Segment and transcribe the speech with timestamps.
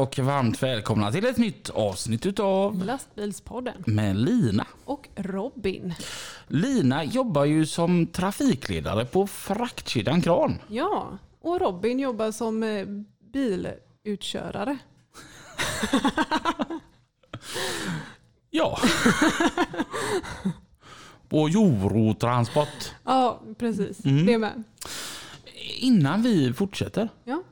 [0.00, 4.66] Och varmt välkomna till ett nytt avsnitt utav Lastbilspodden med Lina.
[4.84, 5.94] och Robin.
[6.48, 10.58] Lina jobbar ju som trafikledare på fraktkedjan Kran.
[10.68, 12.86] Ja, och Robin jobbar som eh,
[13.32, 14.78] bilutkörare.
[18.52, 18.78] Ja.
[21.28, 22.92] på Eurotransport.
[23.04, 24.04] Ja, precis.
[24.04, 24.26] Mm.
[24.26, 24.62] Det med.
[25.78, 27.42] Innan vi fortsätter Ja,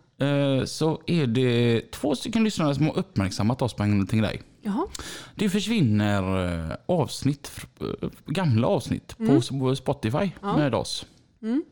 [0.64, 4.42] så är det två stycken lyssnare som har uppmärksammat oss på liten grej.
[4.62, 4.86] jaha.
[5.34, 9.40] Det försvinner eh, avsnitt, eh, gamla avsnitt på
[9.76, 10.56] Spotify Ja.
[10.56, 11.06] med oss.
[11.42, 11.64] Mm.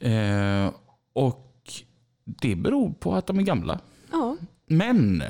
[0.00, 0.72] Eh,
[1.12, 1.52] och
[2.24, 3.80] det beror på att de är gamla.
[4.12, 5.22] Ja, Men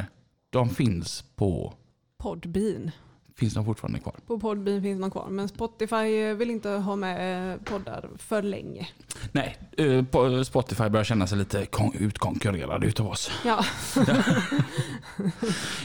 [0.51, 1.75] de finns på...
[2.19, 2.91] Podbean.
[3.39, 4.15] Finns de fortfarande kvar?
[4.27, 8.43] På Podbean finns de kvar, men Spotify eh, vill inte ha med eh, poddar för
[8.43, 8.89] länge.
[9.33, 13.31] Nej, eh, Spotify börjar känna sig lite kon- utkonkurrerade utav oss.
[13.45, 13.65] Ja,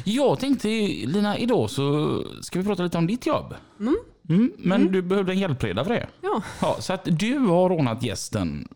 [0.04, 0.68] Jag tänkte
[1.06, 3.56] Lina, idag så ska vi prata lite om ditt jobb.
[3.80, 3.98] Mm.
[4.30, 6.08] Mm, men du behövde en hjälpreda för det.
[6.22, 8.68] ja, Ja, så att du har rånat gästen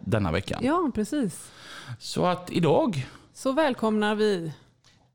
[0.00, 0.60] denna veckan.
[0.64, 1.50] ja precis.
[1.98, 4.52] Så att idag, Så välkomnar vi.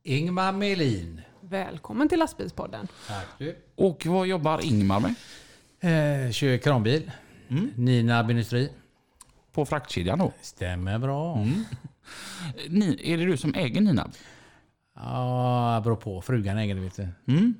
[0.03, 1.21] Ingmar Melin.
[1.49, 2.88] Välkommen till Lastbilspodden.
[3.07, 3.55] Tack du.
[3.75, 5.15] och vad jobbar Ingmar med?
[6.25, 7.11] Eh, kör kranbil.
[7.75, 8.69] Nina Industri.
[9.52, 10.33] På fraktkedjan då?
[10.41, 11.45] Stämmer bra.
[12.69, 14.09] Ni, är det du som äger Nina?
[14.95, 16.21] Ja, beror på.
[16.21, 17.08] Frugan äger det vet du.
[17.27, 17.53] Mm.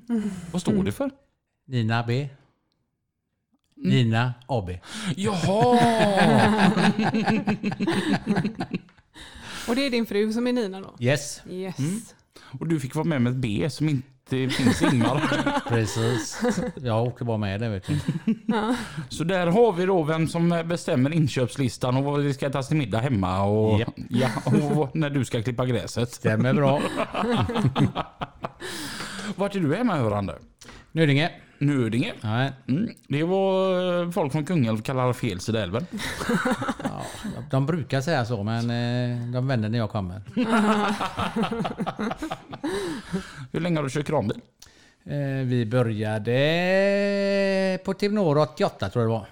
[0.52, 1.10] Vad står det för?
[1.66, 2.28] Nina B.
[3.76, 4.70] Nina AB.
[5.16, 5.78] Jaha!
[9.68, 10.94] Och det är din fru som är Nina då?
[11.00, 12.14] Yes, Yes.
[12.60, 15.22] Och du fick vara med med ett B som inte finns Ingmar.
[15.68, 16.42] precis.
[16.82, 17.98] Jag åker bara med det vet du.
[19.08, 22.76] Så där har vi då vem som bestämmer inköpslistan och vad det ska ätas till
[22.76, 23.94] middag hemma och, Japp.
[24.10, 24.28] ja,
[24.74, 26.12] och när du ska klippa gräset.
[26.12, 26.80] Stämmer bra.
[29.36, 30.38] Vart är du hemmahörande?
[30.92, 31.30] Nödinge.
[31.58, 32.12] Nödinge.
[32.20, 32.90] Ja, Mm.
[33.08, 35.86] Det var eh, folk från Kungälv kallar fel sida älven.
[36.84, 37.02] ja,
[37.50, 40.22] de brukar säga så men eh, de vänder när jag kommer.
[43.52, 44.40] Hur länge har du kört kranbil?
[45.04, 46.38] Eh, Vi började
[47.84, 49.26] på Timnor 88 tror jag det var.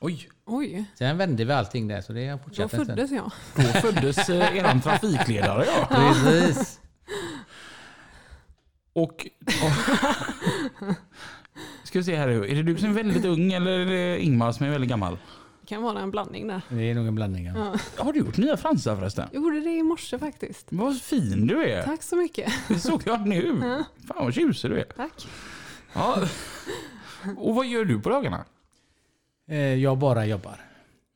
[0.00, 2.86] Oj, Oj, Sen vände vi allting där så det har då fortsatt en stund.
[2.86, 3.30] föddes jag.
[3.54, 5.86] då föddes eran trafikledare ja.
[6.24, 6.80] Precis.
[8.92, 9.26] Och...
[11.90, 14.52] Ska vi se här, är det du som är väldigt ung eller är det Ingmar
[14.52, 15.18] som är väldigt gammal?
[15.60, 16.62] Det kan vara en blandning där.
[16.68, 17.44] Det är nog en blandning.
[17.46, 17.72] Ja.
[17.96, 18.04] Ja.
[18.04, 19.28] Har du gjort nya fransar förresten?
[19.32, 20.66] Jag gjorde det i morse faktiskt.
[20.70, 21.82] Vad fin du är.
[21.82, 22.52] Tack så mycket.
[22.68, 23.60] Det såg jag nu.
[24.06, 24.84] Fan vad tjusig du är.
[24.84, 25.26] Tack.
[25.92, 26.16] Ja.
[27.36, 28.44] Och vad gör du på dagarna?
[29.48, 30.60] Eh, Jag bara jobbar.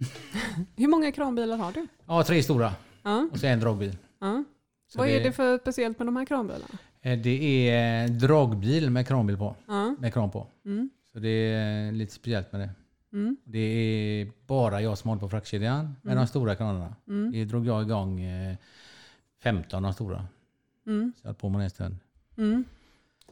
[0.76, 1.86] Hur många kranbilar har du?
[2.06, 3.28] Ja, tre stora Ja.
[3.32, 3.96] och så en dragbil.
[4.20, 4.44] ja.
[4.92, 6.78] Så Vad är det för speciellt med de här kranbilarna?
[7.04, 9.56] Eh, Det är dragbil med kranbil på.
[9.66, 9.96] Ja.
[9.98, 10.46] Med kran på.
[10.64, 10.90] Mm.
[11.12, 12.70] Så det är lite speciellt med det.
[13.12, 13.36] Mm.
[13.44, 16.94] Det är bara jag som håller på fraktkedjan med de stora kranarna.
[17.08, 17.32] Mm.
[17.32, 18.56] Det drog jag igång eh,
[19.42, 20.26] 15 av de stora.
[20.86, 21.12] Mm.
[21.16, 21.96] Så jag höll på med det en stund.
[22.36, 22.64] Mm.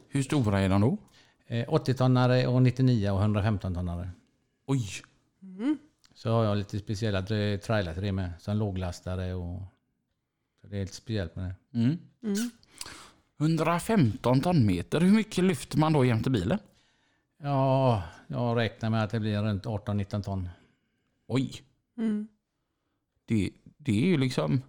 [0.07, 0.97] Hur stora är de då?
[1.47, 4.09] Eh, 80-tonnare och 99 och 115-tonnare.
[4.65, 4.85] Oj.
[5.41, 5.77] Mm.
[6.13, 7.21] Så har jag lite speciella
[7.57, 8.31] trailar till det med.
[8.39, 9.61] Som låglastare och...
[10.61, 11.53] Så det är lite speciellt med det.
[13.39, 13.51] Mm.
[13.51, 13.59] Mm.
[13.59, 15.01] 115 tonmeter.
[15.01, 16.59] Hur mycket lyfter man då jämte bilen?
[17.37, 20.49] Ja, jag räknar med att det blir runt 18-19 ton.
[21.27, 21.61] Oj.
[21.97, 22.27] Mm.
[23.25, 24.61] Det, det är ju liksom...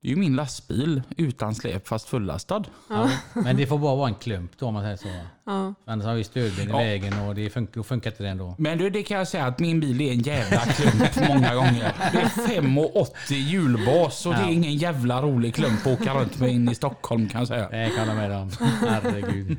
[0.00, 2.64] Det är ju min lastbil utan släp fast fullastad.
[2.88, 3.10] Ja.
[3.34, 5.08] Men det får bara vara en klump då om man säger så.
[5.44, 5.74] Ja.
[5.84, 6.76] Annars har vi stödben i Ja.
[6.78, 8.54] vägen och det funkar, funkar inte det ändå.
[8.58, 11.92] Men du, det kan jag säga att min bil är en jävla klump många gånger.
[12.12, 12.24] Det är
[12.60, 14.50] 5,80 hjulbas och det är Ja.
[14.50, 17.68] ingen jävla rolig klump att åka runt med in i Stockholm kan jag säga.
[17.68, 18.50] Det kan jag med om.
[18.88, 19.56] Herregud.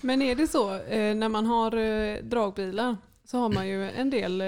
[0.00, 4.10] Men är det så, eh, när man har eh, dragbilar så har man ju en
[4.10, 4.46] del eh,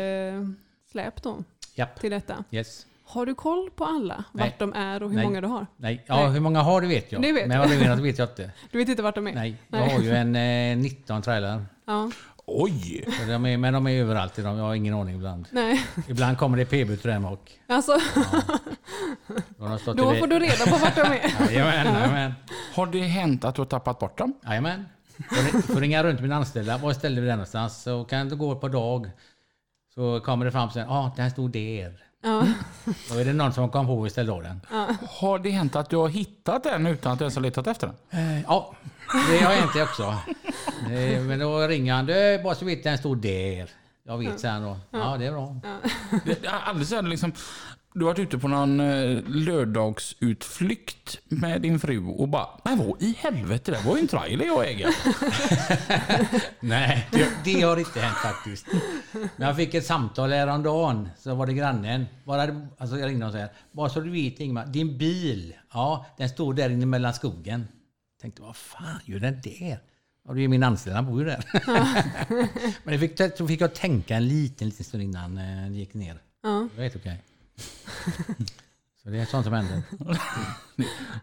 [0.92, 1.44] släp då
[1.74, 2.00] Japp.
[2.00, 2.44] till detta.
[2.50, 2.86] Yes.
[3.10, 4.24] Har du koll på alla?
[4.32, 4.44] Nej.
[4.48, 5.24] Vart de är och hur Nej.
[5.24, 5.66] många du har?
[5.76, 6.04] Nej.
[6.06, 6.30] Ja, Nej.
[6.32, 7.22] hur många har du vet jag.
[7.22, 8.50] Det vet Men vad du menar det vet jag inte.
[8.70, 9.34] Du vet inte vart de är?
[9.34, 9.56] Nej.
[9.68, 9.94] Jag Nej.
[9.94, 11.64] har ju en eh, 19 trailer.
[11.86, 12.10] Ja.
[12.46, 13.04] Oj!
[13.28, 14.36] De är, men de är överallt.
[14.36, 15.46] De, jag har ingen aning ibland.
[15.50, 17.98] Nej, Ibland kommer det PB till dem och alltså
[19.58, 21.50] då stått då i får du reda på vart de är.
[21.52, 22.34] Jajamän, jajamän.
[22.74, 24.34] Har det hänt att du har tappat bort dem?
[24.46, 24.86] Jajamän.
[25.28, 26.78] Får får ringa runt mina anställda.
[26.78, 27.82] Var ställde vi den någonstans?
[27.82, 29.10] Så kan det gå på dag.
[29.94, 30.86] Så kommer det fram sen.
[30.88, 32.09] Ja, ah, den stod där.
[32.22, 32.46] Ja,
[33.10, 34.60] Då är det någon som kom på och ställde av den.
[35.08, 37.86] Har det hänt att du har hittat den utan att du ens har letat efter
[38.10, 38.20] den?
[38.36, 38.74] Eh, Ja,
[39.30, 40.02] det har hänt det också.
[40.90, 42.06] Eh, Men då ringer han.
[42.06, 43.70] Du, bara så vet den stod där.
[44.06, 44.76] Jag vet, säger han då.
[44.90, 45.56] Ja, det är bra.
[46.66, 47.32] Aldrig sett liksom,
[47.94, 53.02] du har varit ute på någon eh, lördagsutflykt med din fru och bara, men vad
[53.02, 54.88] i helvete, det var ju en trailer jag äger.
[56.66, 57.08] Nej,
[57.44, 58.66] det, har inte hänt faktiskt.
[59.12, 61.08] Men jag fick ett samtal häromdagen.
[61.18, 62.06] Så var det grannen.
[62.24, 66.28] Bara, alltså jag ringde och sa bara så du vet Ingmar, din bil, ja den
[66.28, 67.68] står där inne mellan skogen.
[68.20, 69.78] Tänkte, vad fan gör den där?
[70.28, 71.44] Ja, det är min anställda, han bor ju där.
[72.84, 75.94] Men det fick, så fick jag tänka en liten, liten stund innan eh, det gick
[75.94, 76.22] ner.
[76.42, 76.68] ja.
[76.70, 77.22] Det var helt okej.
[79.02, 79.82] Så det är sånt som händer.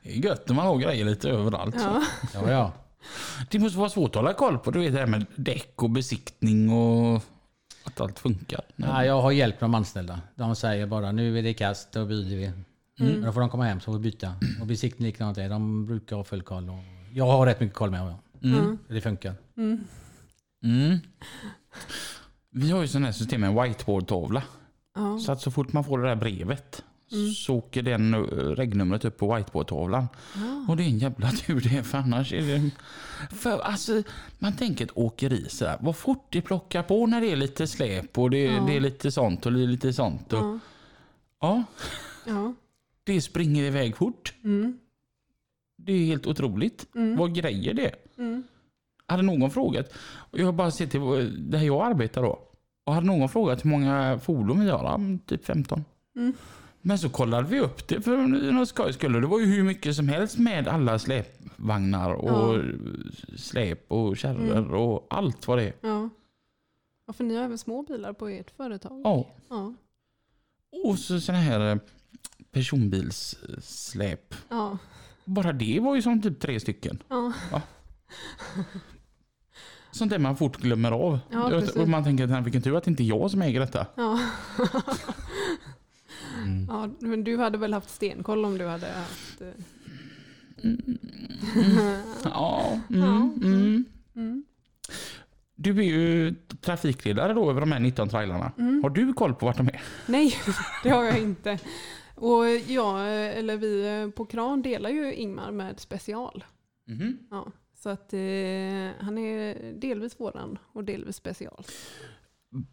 [0.03, 1.75] Det är gött när man har grejer lite överallt.
[1.79, 2.01] ja.
[2.33, 2.73] Ja, ja.
[3.49, 5.89] Det måste vara svårt att hålla koll på, du vet det här med däck och
[5.89, 7.21] besiktning och
[7.83, 8.61] att allt funkar.
[8.75, 10.21] Ja, jag har hjälpt de anställda.
[10.35, 12.51] De säger bara nu är det kast, då byter vi.
[12.99, 13.21] Mm.
[13.21, 14.33] Då får de komma hem så får vi byta.
[14.61, 15.47] Och besiktning likadant det.
[15.47, 16.69] De brukar ha full koll.
[16.69, 16.79] Och
[17.13, 18.15] jag har rätt mycket koll med dem.
[18.43, 18.77] Mm.
[18.87, 19.33] Så Det funkar.
[20.63, 20.99] Mm.
[22.51, 24.43] Vi har ju sån här system med en whiteboard-tavla.
[24.97, 25.19] Ja.
[25.19, 26.83] Så att så fort man får det där brevet
[27.35, 28.19] så åker den eh,
[28.55, 30.07] regnumret upp på whiteboard-tavlan.
[30.67, 32.69] Och det är en jävla tur det för annars är det...
[33.35, 34.03] För alltså,
[34.39, 35.77] man tänker ett åkeri sådär.
[35.81, 38.63] Vad fort det plockar på när det är lite släp och det, Ja.
[38.67, 40.33] det är lite sånt och det är lite sånt.
[40.33, 40.59] Och, ja.
[41.41, 41.63] ja,
[42.25, 42.53] ja.
[43.03, 44.33] det springer iväg fort.
[44.43, 44.79] Mm.
[45.77, 47.17] Det är helt otroligt Mm.
[47.17, 47.91] vad grejer det.
[48.17, 48.43] Mm.
[49.05, 49.93] Hade någon frågat,
[50.31, 51.01] jag har bara sett till
[51.51, 52.46] där jag arbetar då.
[52.87, 54.83] Och hade någon frågat hur många fordon vi har?
[54.83, 55.85] Ja, typ 15.
[56.15, 56.33] Mm.
[56.81, 58.17] Men så kollade vi upp det för
[58.51, 59.13] något skojs skull.
[59.21, 62.61] Det var ju hur mycket som helst med alla släpvagnar och
[63.35, 64.73] släp och kärror Mm.
[64.73, 65.73] och allt vad det är.
[65.81, 66.09] ja.
[67.07, 69.01] Ja, för ni har även små bilar på ert företag?
[69.03, 69.27] Ja.
[69.49, 69.73] Ja.
[70.85, 71.77] Och så sådana här eh,
[72.51, 74.35] personbilssläp.
[74.49, 74.77] Ja.
[75.25, 77.03] Bara det var ju som typ tre stycken.
[77.07, 77.33] Ja.
[79.97, 81.19] Sånt där man fort glömmer av.
[81.31, 83.85] Ja, och man tänker vilken tur att det inte är jag som äger detta.
[83.95, 84.19] Ja.
[86.43, 86.65] Mm.
[86.69, 86.89] ja.
[86.99, 89.41] Men du hade väl haft stenkoll om du hade haft...
[89.41, 89.47] eh,
[92.23, 93.05] Ja, Ja.
[93.15, 93.85] mm, mm.
[94.15, 94.43] Mm.
[95.55, 98.51] Du är ju trafikledare då över de här 19 trailarna.
[98.57, 98.83] Mm.
[98.83, 99.81] Har du koll på vart de är?
[100.05, 100.33] Nej,
[100.83, 101.59] det har jag inte.
[102.15, 102.99] Och jag,
[103.37, 106.43] eller vi på Kran delar ju Ingmar med special.
[106.87, 107.17] Mhm.
[107.31, 107.47] Ja,
[107.87, 108.19] så att eh,
[109.05, 111.63] han är delvis våran och delvis special.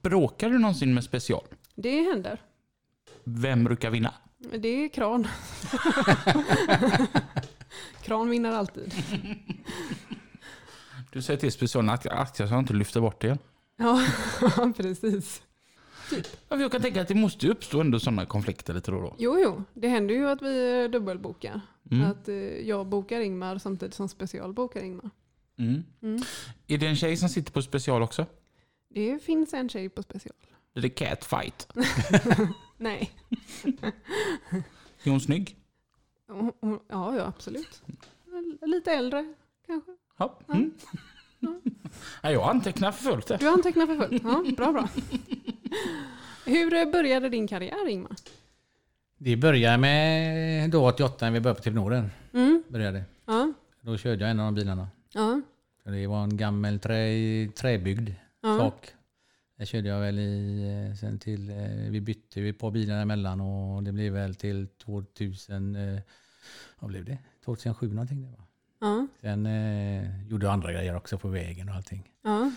[0.02, 1.44] Bråkar du någonsin med special?
[1.74, 2.40] Det händer.
[3.24, 4.14] Vem brukar vinna?
[4.38, 5.28] Det är Kran.
[8.02, 8.94] Kran vinner alltid.
[11.12, 13.38] Du säger till specialen att jag inte lyfter bort det.
[13.76, 14.00] Ja,
[14.76, 15.42] precis.
[16.10, 19.02] Ja, för Jag kan tänka att det måste uppstå ändå sådana konflikter lite då och
[19.02, 19.14] då.
[19.18, 21.60] Jo, jo, det händer ju att vi eh, dubbelbokar.
[21.90, 22.10] Mm.
[22.10, 22.34] Att eh,
[22.68, 25.10] jag bokar Ingmar samtidigt som special bokar Ingmar.
[25.58, 25.82] Mm.
[26.02, 26.22] Mm.
[26.66, 28.26] Är det en tjej som sitter på special också?
[28.88, 30.34] Det finns en tjej på special.
[30.74, 31.68] Är det catfight?
[32.76, 33.10] Nej.
[35.02, 35.56] Är hon snygg?
[36.88, 37.82] Ja, ja absolut.
[38.62, 39.34] Lite äldre
[39.66, 39.90] kanske.
[40.16, 40.38] Ja.
[40.48, 40.72] Mm.
[42.22, 43.40] Ja, jag antecknar för fullt.
[43.40, 44.22] Du antecknar för fullt.
[44.24, 44.88] Ja, bra, bra.
[46.46, 48.12] Hur började din karriär Ingmar?
[49.18, 52.10] Det började med då 88 när vi började på TV Norden.
[52.32, 52.62] Mm.
[52.68, 53.04] Började.
[53.26, 54.88] Ja, Då körde jag en av de bilarna.
[55.12, 55.40] ja,
[55.84, 58.10] Så det var en gammal trä, träbyggd
[58.42, 58.58] ja.
[58.58, 58.88] sak.
[59.58, 63.02] Det körde jag väl i, eh, sen till, eh, vi bytte ju ett par bilar
[63.02, 66.00] emellan och det blev väl till 2000, eh,
[66.78, 67.18] vad blev det?
[67.44, 68.44] 2007 någonting det var.
[68.84, 72.10] Ja, Sen eh, gjorde jag andra grejer också på vägen och allting.
[72.24, 72.50] ja,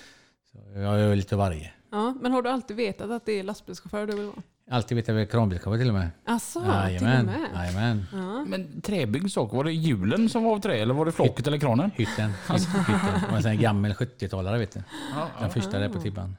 [0.51, 1.71] Så jag gör lite varje.
[1.91, 2.15] ja.
[2.21, 4.35] Men har du alltid vetat att det är lastbilschaufför du vill vara?
[4.71, 6.09] Alltid vet jag väl kranbilschaufför till och med.
[6.25, 6.67] Asså, till
[6.97, 7.35] och med?
[7.55, 8.05] jajamän.
[8.13, 8.45] Ja.
[8.45, 11.57] Men träbyggd sak, var det hjulen som var av trä eller var det flocket eller
[11.57, 11.91] kranen?
[11.95, 12.31] Hytten.
[12.49, 12.59] hytten.
[12.85, 14.83] Det var en sån här gammal 70-talare vet du.
[15.15, 16.35] Ja, Den första där på Tibban.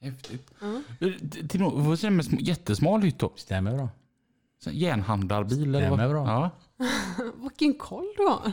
[0.00, 0.50] Häftigt.
[0.60, 1.10] Ja.
[1.48, 3.32] Till Vad säger med sm- jättesmal hytt då?
[3.36, 3.88] Stämmer bra.
[4.66, 5.98] Järnhandlarbil eller vad?
[6.10, 6.26] bra.
[6.26, 6.50] Ja.
[7.42, 8.50] Vilken koll du har.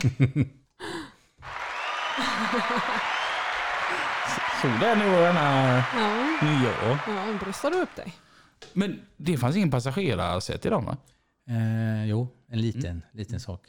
[4.62, 6.72] Så där nu var den här Ja, nya.
[7.06, 8.12] ja bröstar du upp dig?
[8.72, 10.96] Men det fanns ingen passagerarsäte i dem va?
[11.48, 13.62] Eh, jo, en liten, liten sak.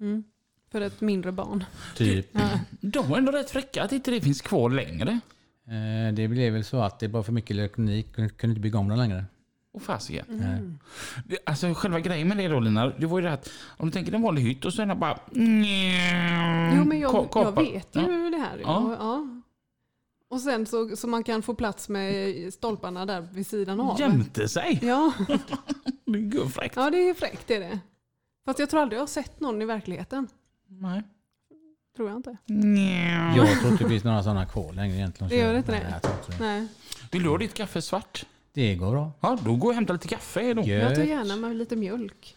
[0.00, 0.24] Mm.
[0.72, 1.64] För ett mindre barn.
[1.96, 2.28] Typ.
[2.32, 2.48] Ja.
[2.80, 5.20] De var ändå rätt fräcka att inte det finns kvar längre.
[5.68, 8.12] Eh, Det blev väl så att det var för mycket elektronik.
[8.14, 9.24] Kunde kunde inte bygga om den längre.
[9.74, 10.26] Och fasiken.
[10.28, 10.78] Mm.
[11.46, 14.12] Alltså själva grejen med det då Lina, det var ju det att om du tänker
[14.12, 15.18] en vanlig hytt och så är den bara...
[16.76, 18.60] Jo men jag, jag vet ju det här.
[18.62, 18.78] Ja.
[18.78, 19.26] Och, ja.
[20.28, 24.00] och sen så, så man kan få plats med stolparna där vid sidan av.
[24.00, 24.78] Jämte sig.
[24.82, 25.12] Ja.
[26.06, 26.76] Det är gubbfräckt.
[26.76, 27.80] ja, det är fräckt det är det.
[28.44, 30.28] Fast jag tror aldrig jag har sett någon i verkligheten.
[30.68, 31.02] Nej.
[31.96, 32.36] Tror jag inte.
[33.36, 35.28] Jag tror inte det finns några sådana kvar längre egentligen.
[35.28, 35.58] Det gör det?
[35.58, 36.00] Inte det.
[36.40, 36.66] Nej.
[37.10, 38.26] Vill du ha ditt kaffe svart?
[38.54, 39.12] Det går bra.
[39.20, 40.62] Ja, då går jag och hämtar lite kaffe då.
[40.62, 42.36] Jag tar gärna med lite mjölk.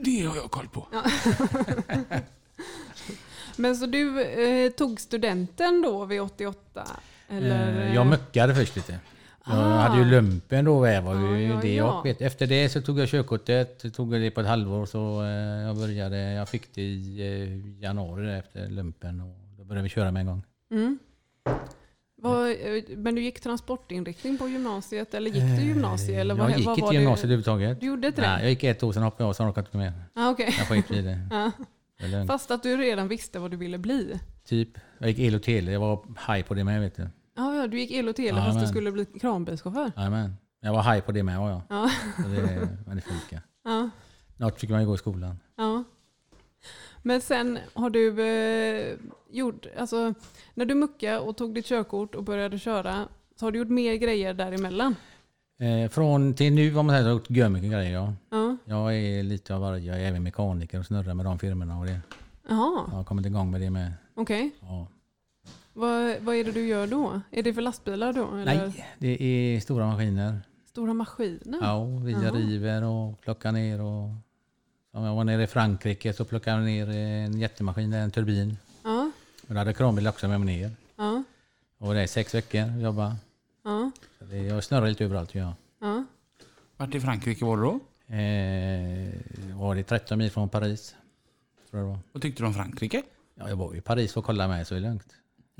[0.00, 0.86] Det har jag koll på.
[3.56, 6.86] Men så du eh, tog studenten då vid 88?
[7.28, 7.86] Eller?
[7.88, 8.92] Eh, Jag muckade först lite.
[9.46, 9.78] Jag Ah.
[9.78, 10.78] hade ju lumpen då.
[10.80, 11.96] Var ju Ja, ja, det ja.
[11.96, 12.20] jag vet.
[12.20, 13.94] Efter det så tog jag körkortet.
[13.94, 15.28] Tog det på ett halvår så eh,
[15.66, 16.16] jag började.
[16.32, 19.20] Jag fick det i eh, januari efter lumpen.
[19.20, 20.42] Och då började vi köra med en gång.
[20.70, 20.98] Mm.
[22.22, 22.56] Vad, eh,
[22.96, 26.18] men du gick transportinriktning på gymnasiet eller gick du gymnasiet?
[26.18, 27.80] Eller vad, Eh, jag gick vad inte var gymnasiet överhuvudtaget.
[27.80, 28.28] Du gjorde inte det?
[28.28, 30.04] Nej, jag gick ett år, sen hoppade jag av, sen orkade jag inte mer.
[30.14, 30.54] Ah, okej.
[30.58, 31.18] Jag skit i det.
[32.08, 32.30] Lugnt.
[32.30, 34.20] Fast att du redan visste vad du ville bli?
[34.44, 34.68] Typ.
[34.98, 35.72] Jag gick el och tele.
[35.72, 37.08] Jag var high på det med vet du.
[37.36, 39.92] Ja, ja, du gick el och tele Ja, fast du skulle bli kranbilschaufför?
[39.96, 40.36] Jajamän.
[40.60, 41.60] Jag var high på det med var jag.
[41.68, 41.90] Ja.
[42.16, 43.40] Så det, men det funkar.
[43.64, 43.90] Ja,
[44.36, 45.38] Snart fick man ju gå i skolan.
[45.56, 45.71] ja.
[47.02, 48.96] Men sen har du eh,
[49.30, 50.14] gjort, alltså
[50.54, 53.94] när du muckade och tog ditt körkort och började köra så har du gjort mer
[53.94, 54.96] grejer däremellan?
[55.60, 57.92] Eh, från till nu var man säger, så har jag gjort gör mycket grejer.
[57.92, 58.14] Ja.
[58.30, 58.56] Ja.
[58.64, 59.86] Jag är lite av varje.
[59.92, 62.00] Jag är även mekaniker och snurrar med de firmorna och det.
[62.48, 63.92] Jaha, Jag har kommit igång med det med.
[64.14, 64.50] okej.
[64.60, 64.86] Ja.
[65.72, 67.20] Vad, vad är det du gör då?
[67.30, 68.28] Är det för lastbilar då?
[68.36, 70.40] Eller Nej, det är stora maskiner.
[70.66, 71.58] Stora maskiner?
[71.62, 72.30] Ja, vi Jaha.
[72.32, 73.80] river och plockar ner.
[73.80, 74.08] Och,
[74.92, 78.56] om jag var nere i Frankrike så plockade jag ner en jättemaskin, en turbin.
[78.84, 79.10] Ja,
[79.48, 80.70] Och då hade kranbil också med mig ner.
[80.96, 81.22] ja,
[81.78, 83.16] Och det är sex veckor att jobba.
[83.64, 85.34] ja, Så det, jag snurrar lite överallt.
[85.34, 85.54] Ja.
[85.80, 86.04] ja.
[86.76, 87.80] Vart i Frankrike var du då?
[88.16, 90.94] Eh, var det 13 mil från Paris?
[91.70, 91.98] Tror jag det var.
[92.12, 93.02] Vad tyckte du om Frankrike?
[93.34, 94.98] Ja, jag var i Paris för att kolla med så det är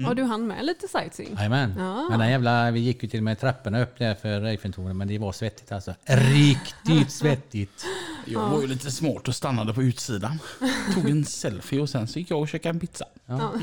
[0.02, 0.18] lugnt.
[0.18, 1.34] Ja, du hann med lite sightseeing?
[1.36, 1.74] Jajamän.
[1.78, 2.06] Ja.
[2.10, 5.08] Men den jävla, vi gick ju till och med trapporna upp där för Eiffeltornet men
[5.08, 5.94] det var svettigt alltså.
[6.04, 7.84] Riktigt svettigt.
[8.26, 10.38] Jag var ju lite smart och stannade på utsidan.
[10.94, 13.04] Tog en selfie och sen så gick jag och käkade en pizza.
[13.26, 13.52] Ja.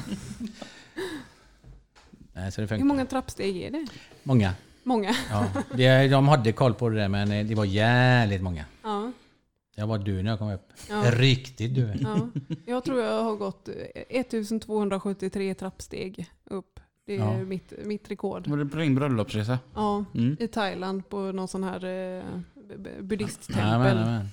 [2.34, 3.88] Nej, så det Hur många trappsteg är det?
[4.24, 4.54] Många.
[4.84, 5.16] Många?
[5.30, 5.46] Ja.
[6.10, 8.66] De hade koll på det där men det var jävligt många.
[8.84, 9.12] Ja.
[9.80, 10.74] Jag var död när jag kom upp.
[10.90, 11.12] Ja.
[11.12, 11.98] Riktigt död.
[12.02, 12.30] ja.
[12.66, 13.76] Jag tror jag har gått eh,
[14.10, 16.80] 1273 trappsteg upp.
[17.06, 17.38] Det är Ja.
[17.44, 18.48] mitt, mitt rekord.
[18.48, 19.60] Var det på din bröllopsresa?
[19.76, 20.38] Ja, Mm.
[20.40, 22.24] i Thailand på någon sån här eh,
[23.02, 23.66] buddhisttempel.
[23.98, 24.26] Jajamän.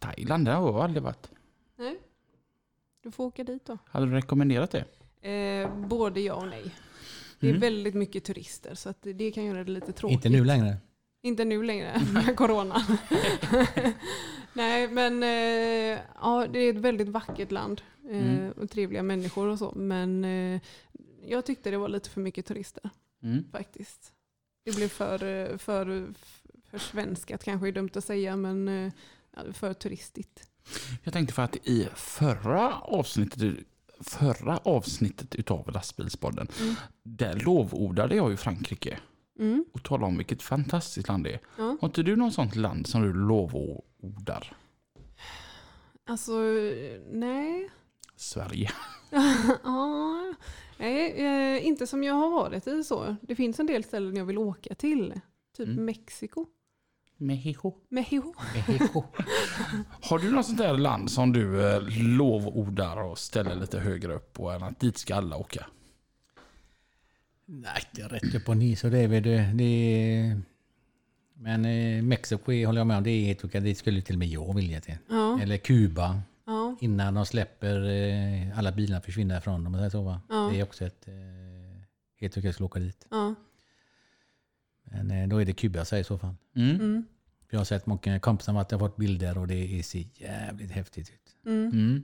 [0.00, 1.30] Thailand, där har jag aldrig varit.
[1.78, 1.98] Nej.
[3.02, 3.78] Du får åka dit då.
[3.86, 4.84] Hade du rekommenderat det?
[5.30, 6.74] Eh, både ja och nej.
[7.40, 7.60] Det är Mm.
[7.60, 10.14] väldigt mycket turister så att det kan göra det lite tråkigt.
[10.16, 10.76] Inte nu längre.
[11.22, 12.82] Inte nu längre med corona.
[14.52, 17.82] Nej men eh, ja, det är ett väldigt vackert land.
[18.10, 18.52] Eh, Mm.
[18.52, 19.72] Och trevliga människor och så.
[19.76, 20.60] Men eh,
[21.26, 22.90] jag tyckte det var lite för mycket turister
[23.22, 23.44] Mm.
[23.52, 24.12] faktiskt.
[24.64, 25.18] Det blev för,
[25.58, 26.06] för,
[26.70, 28.92] för svenskat kanske är dumt att säga men
[29.52, 30.48] för turistigt.
[31.02, 33.56] Jag tänkte för att i förra avsnittet,
[34.00, 36.74] förra avsnittet utav lastbilspodden, Mm.
[37.02, 38.98] där lovordade jag ju Frankrike
[39.42, 39.64] Mm.
[39.72, 41.40] och talade om vilket fantastiskt land det är.
[41.58, 41.76] Ja.
[41.80, 44.56] Har inte du något sånt land som du lovordar?
[46.06, 46.32] Alltså
[47.12, 47.70] nej.
[48.16, 48.70] Sverige.
[49.64, 50.34] ja,
[50.78, 53.16] nej, eh, inte som jag har varit i så.
[53.22, 55.20] Det finns en del ställen jag vill åka till.
[55.56, 55.84] Typ Mm.
[55.84, 56.46] Mexiko.
[57.16, 57.72] Mexiko.
[57.88, 58.34] Mexiko.
[58.68, 59.04] Mexiko.
[60.02, 61.82] Har du något sånt där land som du eh,
[62.16, 65.66] lovordar och ställer lite högre upp på än att dit ska alla åka?
[67.54, 69.52] Nej, det är rätt upp och ner så det är väl det.
[69.54, 70.40] det är...
[71.34, 73.60] Men eh, Mexiko håller jag med om, det är helt okej.
[73.60, 74.94] Det skulle till och med jag vilja till.
[75.08, 76.20] Ja, Eller Kuba.
[76.46, 79.90] ja, Innan de släpper eh, alla bilarna försvinner ifrån dem.
[79.90, 80.20] Så, va?
[80.28, 80.48] Ja.
[80.52, 81.14] Det är också ett eh,
[82.20, 83.06] helt okej att åka dit.
[83.10, 83.34] ja.
[84.84, 86.34] Men eh, då är det Kuba jag säger i så fall.
[86.56, 86.74] Mm.
[86.76, 87.04] Mm,
[87.50, 90.70] Jag har sett många kompisar som att jag har fått bilder och det ser jävligt
[90.70, 91.36] häftigt ut.
[91.46, 92.02] mm.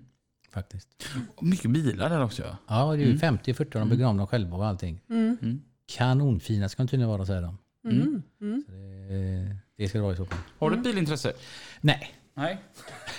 [0.49, 0.53] Mm.
[0.65, 0.89] Faktiskt.
[1.37, 2.43] Och mycket bilar där också.
[2.43, 2.57] ja.
[2.69, 3.39] Ja, det är ju Mm.
[3.39, 5.01] 50-40 de bygger om dem själva och allting.
[5.11, 5.63] Mm, Mm.
[5.87, 7.59] Kanonfina ska de tydligen vara säger de.
[7.85, 8.63] mm, mm.
[8.67, 10.39] Så det, det ska det vara i så fall.
[10.59, 11.33] Har du ett bilintresse?
[11.81, 12.59] Nej, Nej.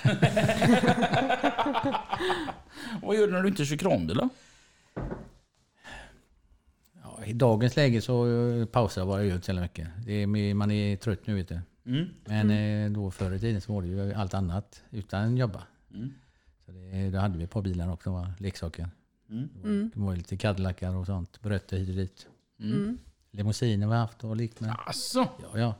[3.02, 4.28] Vad gör du när du inte kör kranbil då?
[7.02, 8.28] Ja, I dagens läge så
[8.60, 9.88] eh, pausar jag bara ut så mycket.
[10.06, 11.60] Det är, man är trött nu vet du.
[11.86, 12.06] Mm.
[12.24, 15.62] Men eh, då förr i tiden så var det ju allt annat utan jobba.
[15.94, 16.12] Mm.
[16.72, 18.32] Det, då hade vi ett par bilar också, va?
[18.38, 18.88] leksaker.
[19.30, 19.90] Mm.
[19.94, 21.40] Det var ju lite Cadillacar och sånt.
[21.42, 22.26] Brötter hit och dit.
[22.60, 22.98] Mm.
[23.30, 24.74] Limousiner vi har haft och liknande.
[24.86, 25.74] Alltså, Ja, ja.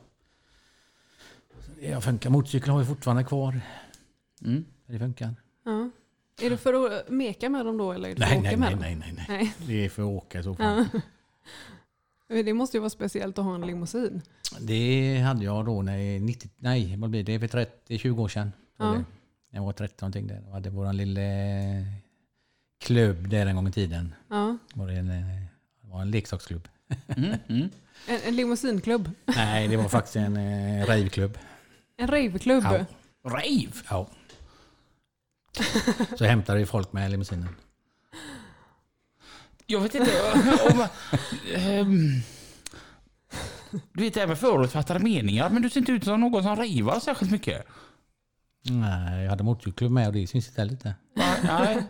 [1.65, 2.29] Så det funkar.
[2.29, 3.61] Motorcykeln har vi fortfarande kvar.
[4.41, 4.65] mm.
[4.85, 5.35] Det funkar.
[5.65, 5.89] Ja.
[6.41, 8.57] Är det för att meka med dem då eller är det för Nej, att åka
[8.57, 9.53] nej, med nej, nej, nej, nej.
[9.57, 9.67] nej.
[9.67, 10.85] Det är för att åka i så fall.
[10.93, 10.99] Ja.
[12.27, 14.21] Men Det måste ju vara speciellt att ha en limousin.
[14.59, 17.31] Det hade jag då när jag 90, nej, vad blir det?
[17.31, 18.51] Det är för 30, 20 år sedan.
[18.77, 19.03] Ja.
[19.51, 19.57] Det.
[19.57, 20.41] När jag var 13 någonting där.
[20.45, 21.21] Jag hade vår lilla
[22.79, 24.15] klubb där en gång i tiden.
[24.29, 24.57] Ja.
[24.73, 25.41] Var det, en, eh,
[25.81, 26.67] det var en leksaksklubb.
[27.07, 27.35] Mm.
[27.47, 27.69] Mm.
[28.07, 29.09] En, en limousinklubb.
[29.25, 31.37] Nej, det var faktiskt en eh, raveklubb.
[31.97, 32.63] En raveklubb.
[32.63, 32.85] Ja.
[33.23, 33.71] Rave!
[33.89, 34.07] Ja.
[36.17, 37.55] Så hämtade vi folk med limousinen.
[39.65, 40.11] Jag vet inte
[40.71, 40.87] om...
[41.55, 42.21] ehm,
[43.93, 47.31] du vet, även förutfattade meningar, men du ser inte ut som någon som ravar särskilt
[47.31, 47.67] mycket.
[48.69, 50.95] Nej, jag hade motorcykelklubb med och det syns inte lite.
[51.43, 51.83] Nej,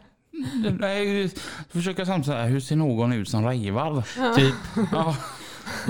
[0.79, 1.31] nej.
[1.69, 4.01] Försöka samtidigt, hur ser någon ut som ravar?
[4.35, 4.55] Typ.
[4.91, 5.17] Ja.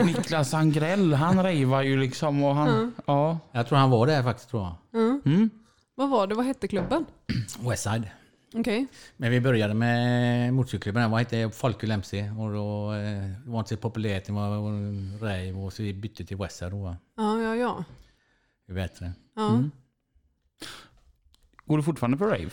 [0.05, 2.93] Niklas Angrell, han ravar ju liksom och han...
[3.05, 3.39] Ja.
[3.51, 4.75] Jag tror han var där faktiskt tror jag.
[4.91, 5.19] Ja.
[5.25, 5.49] Mm.
[5.95, 6.35] Vad var det?
[6.35, 7.05] Vad hette klubben?
[7.59, 8.07] Westside.
[8.53, 8.87] Okej.
[9.17, 11.11] Men vi började med motorcykelklubben.
[11.11, 12.99] Var inte Folkul MC och då eh,
[13.45, 14.25] det var inte så populärt.
[14.25, 14.49] Det var
[15.19, 16.95] rave och så vi bytte till Westside då.
[17.17, 17.83] Ja, ja, ja.
[18.67, 19.11] Det är bättre.
[19.35, 19.49] ja.
[19.49, 19.71] Mm.
[21.65, 22.49] Går du fortfarande på rave?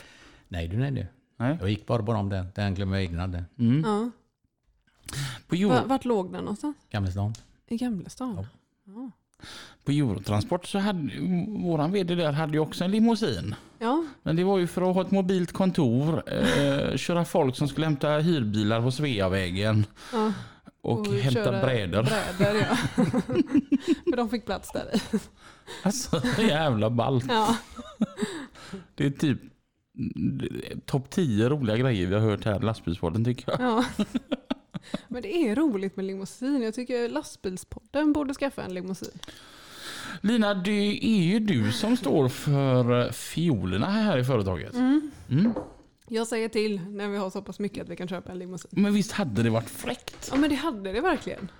[0.48, 1.06] Nej du, nej du.
[1.36, 1.56] Nej.
[1.60, 2.46] Jag gick bara på dem där.
[2.54, 3.44] Den klubben jag egna hade.
[3.58, 3.82] Mm.
[3.86, 4.10] ja.
[5.48, 6.76] På, Euro, Va- Vart låg den någonstans?
[6.90, 7.34] Gamlestan.
[7.68, 8.34] I Gamlestan?
[8.36, 8.44] Ja.
[8.94, 9.10] Ja.
[9.84, 11.10] på Eurotransport så hade
[11.62, 13.54] våran vd där hade ju också en limousin.
[13.78, 14.04] ja.
[14.22, 17.86] Men det var ju för att ha ett mobilt kontor, eh, köra folk som skulle
[17.86, 20.32] hämta hyrbilar på Sveavägen ja.
[20.88, 22.02] Och, hämta köra brädor.
[22.02, 22.76] Brädor, ja.
[24.11, 25.18] För de fick plats där i.
[25.83, 27.25] Alltså jävla ballt.
[27.28, 27.57] Ja.
[28.95, 29.38] Det är typ
[30.87, 33.61] topp 10 roliga grejer vi har hört här i lastbilspodden tycker jag.
[33.61, 33.85] ja.
[35.09, 36.62] Men det är roligt med limousin.
[36.62, 39.18] Jag tycker lastbilspodden borde skaffa en limousin.
[40.21, 44.75] Lina, det är ju du som står för fiolerna här i företaget.
[44.75, 45.10] Mm.
[45.30, 45.52] Mm.
[46.10, 48.71] Jag säger till när vi har så pass mycket att vi kan köpa en limousin.
[48.73, 50.28] Men visst hade det varit fräckt?
[50.32, 51.50] Ja men det hade det verkligen.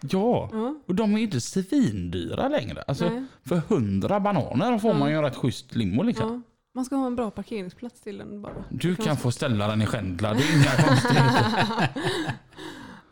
[0.00, 0.48] Ja.
[0.52, 0.74] Ja.
[0.86, 2.82] Och de är ju inte svindyra längre.
[2.86, 3.24] Alltså, Nej.
[3.44, 4.98] för 100 bananer får Ja.
[4.98, 6.32] man ju en rätt schysst limo liksom.
[6.32, 6.40] Ja.
[6.74, 8.64] Man ska ha en bra parkeringsplats till den bara.
[8.70, 11.88] Du kan få ställa den i Skändla, det är inga konstigheter.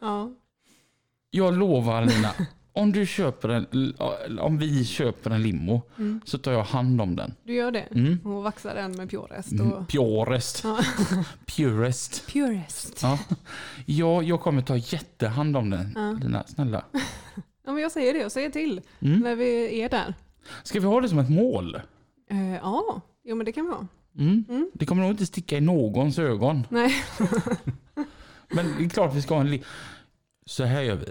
[0.00, 0.30] Ja.
[1.30, 2.30] Jag lovar Lina,
[2.76, 3.94] om du köper en,
[4.38, 6.20] om vi köper en limo Mm.
[6.24, 7.34] så tar jag hand om den.
[7.44, 7.80] Du gör det?
[7.80, 8.18] Mm.
[8.24, 9.52] Och vaxar den med Purest.
[9.52, 9.88] Mm, Och...
[9.88, 10.64] Purest.
[10.64, 10.78] Ja.
[11.56, 12.26] Purest.
[12.32, 13.02] Purest.
[13.02, 13.18] Ja.
[13.86, 15.92] ja, jag kommer ta jättehand om den.
[15.94, 16.12] Ja.
[16.22, 16.84] Lina, snälla.
[17.66, 19.20] Ja men jag säger det, jag säger till Mm.
[19.20, 20.14] när vi är där.
[20.62, 21.74] Ska vi ha det som ett mål?
[22.30, 23.86] Eh, ja, jo men det kan vi ha.
[24.18, 24.44] Mm.
[24.48, 24.70] Mm.
[24.74, 26.66] Det kommer nog inte sticka i någons ögon.
[26.70, 26.94] Nej.
[28.48, 29.62] Men det är klart vi ska ha en li-
[30.46, 31.06] Så här gör vi.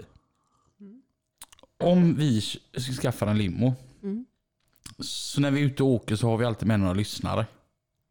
[1.84, 3.74] Om vi sk- skaffar en limo.
[4.02, 4.26] Mm.
[4.98, 7.46] Så när vi är ute och åker så har vi alltid med några lyssnare.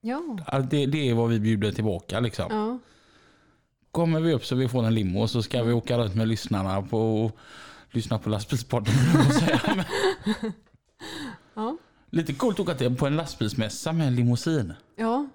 [0.02, 0.38] Ja.
[0.70, 2.46] Det, det är vad vi bjuder tillbaka liksom.
[2.50, 2.80] Ja.
[3.92, 6.82] Kommer vi upp så vi får en limo så ska vi åka runt med lyssnarna
[6.82, 7.38] på och
[7.92, 8.94] lyssna på lastbilspodden.
[11.54, 11.78] Ja.
[12.10, 14.74] Lite coolt att åka på en lastbilsmässa med en limousin.
[14.96, 15.28] Ja.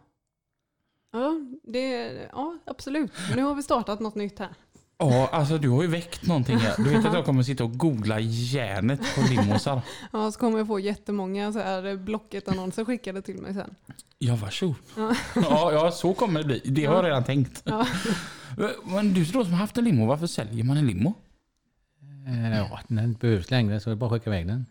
[1.12, 3.12] Ja, det, ja, absolut.
[3.37, 4.48] Nu har vi startat något nytt här.
[4.99, 6.75] Ja, alltså du har ju väckt någonting här.
[6.77, 9.81] Du vet att jag kommer sitta och googla järnet på limosar.
[10.13, 13.75] Ja, så kommer jag få jättemånga så här Blocket-annonser skickade till mig sen.
[14.19, 14.75] Ja, varsågod.
[14.97, 15.15] Ja.
[15.35, 16.63] Ja, ja, så kommer det bli.
[16.65, 17.63] Det har jag redan tänkt.
[17.65, 17.87] Ja.
[18.85, 21.15] Men du då som har haft en limo, varför säljer man en limo?
[22.27, 24.67] Eh, Ja, den behövs längre så är det bara att skicka iväg den.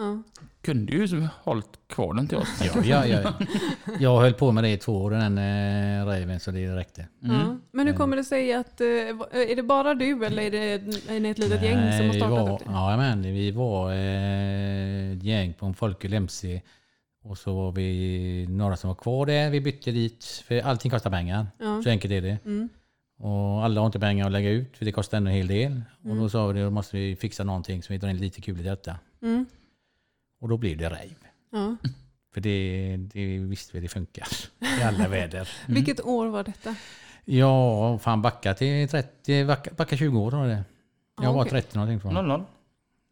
[0.00, 0.22] Ja.
[0.62, 2.62] Kunde ju hållit kvar den till oss.
[2.64, 3.32] Ja, ja, ja.
[4.00, 7.06] Jag höll på med det i två år, den eh, raven, så det räckte.
[7.24, 7.36] Mm.
[7.36, 7.56] Ja.
[7.72, 11.20] Men hur kommer det sig att, eh, är det bara du eller är, det, är
[11.20, 12.72] ni ett litet gäng som har Nej, startat var, upp det?
[12.72, 16.60] Ja, men vi var eh, ett gäng på en Folköl MC.
[17.22, 19.50] Och så var vi några som var kvar där.
[19.50, 21.46] Vi bytte dit, för allting kostar pengar.
[21.58, 21.82] Ja.
[21.82, 22.38] Så enkelt är det.
[22.44, 22.68] Mm.
[23.18, 25.82] Och alla har inte pengar att lägga ut, för det kostar ändå en hel del.
[26.00, 26.18] Och Mm.
[26.18, 28.62] då sa vi, då måste vi fixa någonting som vi drar in lite kul i
[28.62, 28.96] detta.
[29.22, 29.46] Mm.
[30.40, 31.14] Och då blev det rave.
[31.50, 31.76] Ja.
[32.34, 34.26] För det, det visste vi, det funkar
[34.80, 35.48] i alla väder.
[35.68, 36.74] Vilket år var detta?
[37.24, 40.64] Ja, fan backa till 30, backa, backa 20 år var det.
[41.16, 41.50] Jag Ja, var okej.
[41.50, 42.24] 30 någonting jag.
[42.24, 42.44] 00.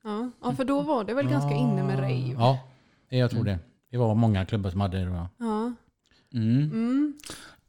[0.05, 0.31] Ja.
[0.43, 2.35] ja, för då var det väl ganska inne med rave?
[2.39, 2.59] Ja,
[3.09, 3.59] jag tror det.
[3.91, 5.27] Det var många klubbar som hade det.
[5.39, 5.73] Ja.
[6.35, 6.63] Mm.
[6.63, 7.15] Mm.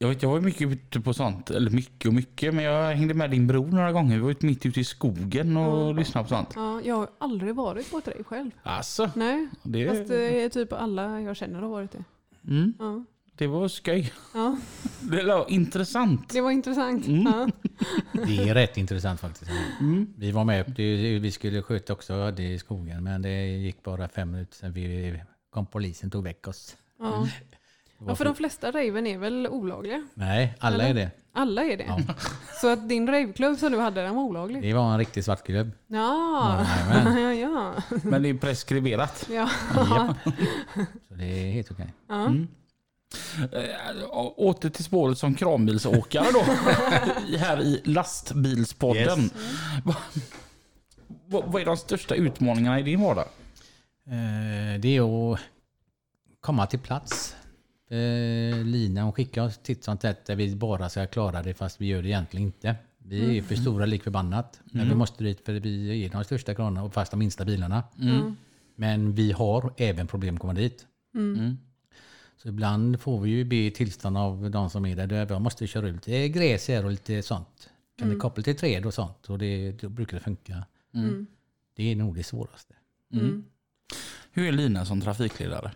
[0.01, 3.13] Jag, vet, jag var mycket ute på sånt, eller mycket och mycket, men jag hängde
[3.13, 4.15] med din bror några gånger.
[4.15, 6.49] Vi var ute mitt ute i skogen och lyssnade på sånt.
[6.55, 6.81] ja.
[6.85, 8.51] Jag har aldrig varit på ett rave själv.
[8.63, 12.03] Alltså, Nej, det, fast det är typ alla jag känner har varit det.
[12.47, 13.05] mm, Ja.
[13.35, 14.13] Det var skoj.
[14.33, 14.57] Ja,
[15.01, 16.29] Det var intressant.
[16.29, 17.07] det var intressant.
[17.07, 17.23] Mm.
[17.23, 17.47] Ja.
[18.27, 19.51] Det är rätt intressant faktiskt.
[20.15, 20.73] Vi var med,
[21.21, 25.21] vi skulle skjuta också det i skogen men det gick bara fem minuter sen vi
[25.49, 26.77] kom polisen tog väck oss.
[26.99, 27.27] Ja.
[28.07, 30.07] Ja, för de flesta raven är väl olagliga?
[30.13, 30.89] Nej, alla Eller?
[30.89, 31.11] är det.
[31.33, 32.03] Alla är det.
[32.61, 34.61] Så att din raveklubb som du hade, den var olaglig?
[34.61, 35.71] Det var en riktig svartklubb.
[35.87, 36.65] Ja,
[37.17, 37.73] ja, ja.
[38.03, 39.27] Men det är preskriberat.
[39.31, 39.49] ja.
[41.07, 41.93] Så det är helt okej.
[42.07, 42.25] ja.
[43.41, 44.05] Äh,
[44.37, 46.41] åter till spåret som kranbilsåkare då.
[47.37, 49.19] här i lastbilspodden.
[49.21, 49.31] Yes.
[49.83, 49.95] Va-
[51.27, 53.25] Vad, vad är de största utmaningarna i din vardag?
[54.07, 55.39] Eh, Det är att
[56.39, 57.35] komma till plats.
[57.89, 61.53] Eh, Lina hon skickar oss till ett sånt sätt där vi bara ska klara det
[61.53, 62.75] fast vi gör det egentligen inte.
[62.97, 64.61] Vi är för stora lik förbannat.
[64.63, 67.83] Men vi måste dit för vi är de största kranarna och fast de minsta bilarna.
[68.75, 70.85] Men vi har även problem att komma dit.
[71.15, 71.57] Mm.
[72.37, 75.25] Så ibland får vi ju be tillstånd av de som är där.
[75.25, 77.69] vi måste köra ut lite gräs här och lite sånt.
[77.99, 79.29] Kan det koppla till träd och sånt?
[79.29, 80.65] Och det, då brukar det funka.
[80.93, 81.27] Mm.
[81.75, 82.73] Det är nog det svåraste.
[83.13, 83.45] Mm.
[84.31, 85.71] Hur är Lina som trafikledare?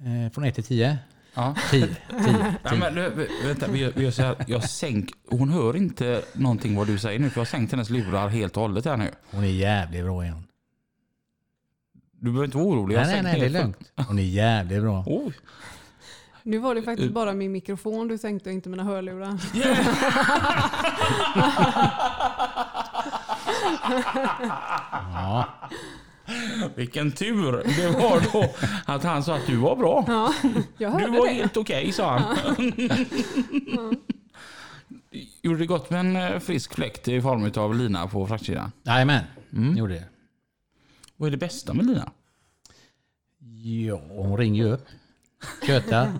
[0.00, 0.98] Eh, från 1 till 10?
[1.34, 1.54] Ja.
[1.70, 1.86] 10.
[1.86, 1.96] 10.
[2.64, 4.36] Nej, men, du, vä- vänta, vi gör, vi gör så här.
[4.46, 7.90] Jag sänk, hon hör inte någonting vad du säger nu för jag har sänkt hennes
[7.90, 9.10] lurar helt och hållet här nu.
[9.30, 10.44] Hon är jävligt bra igen.
[12.12, 12.94] Du behöver inte vara orolig.
[12.96, 14.08] jag har Nej, nej, sänkt nej, det är helt- lugnt.
[14.08, 15.04] Hon är jävligt bra.
[15.06, 15.32] Oj.
[16.42, 19.38] Nu var det faktiskt bara min mikrofon du sänkte och inte mina hörlurar.
[25.14, 25.44] Ja,
[26.74, 28.54] Vilken tur det var då
[28.86, 30.04] att han sa att du var bra.
[30.08, 30.34] Ja,
[30.78, 31.32] jag Du var det.
[31.32, 32.36] helt okej, sa han.
[35.42, 38.72] Gjorde det gott med en eh, frisk fläkt i form av lina på fraktsidan?
[38.82, 39.24] jajamän.
[39.52, 39.76] Mm.
[39.76, 40.04] Gjorde det.
[41.16, 42.10] Vad är det bästa med lina?
[43.64, 44.86] Ja, hon ringer ju upp.
[45.66, 46.12] Tjötar.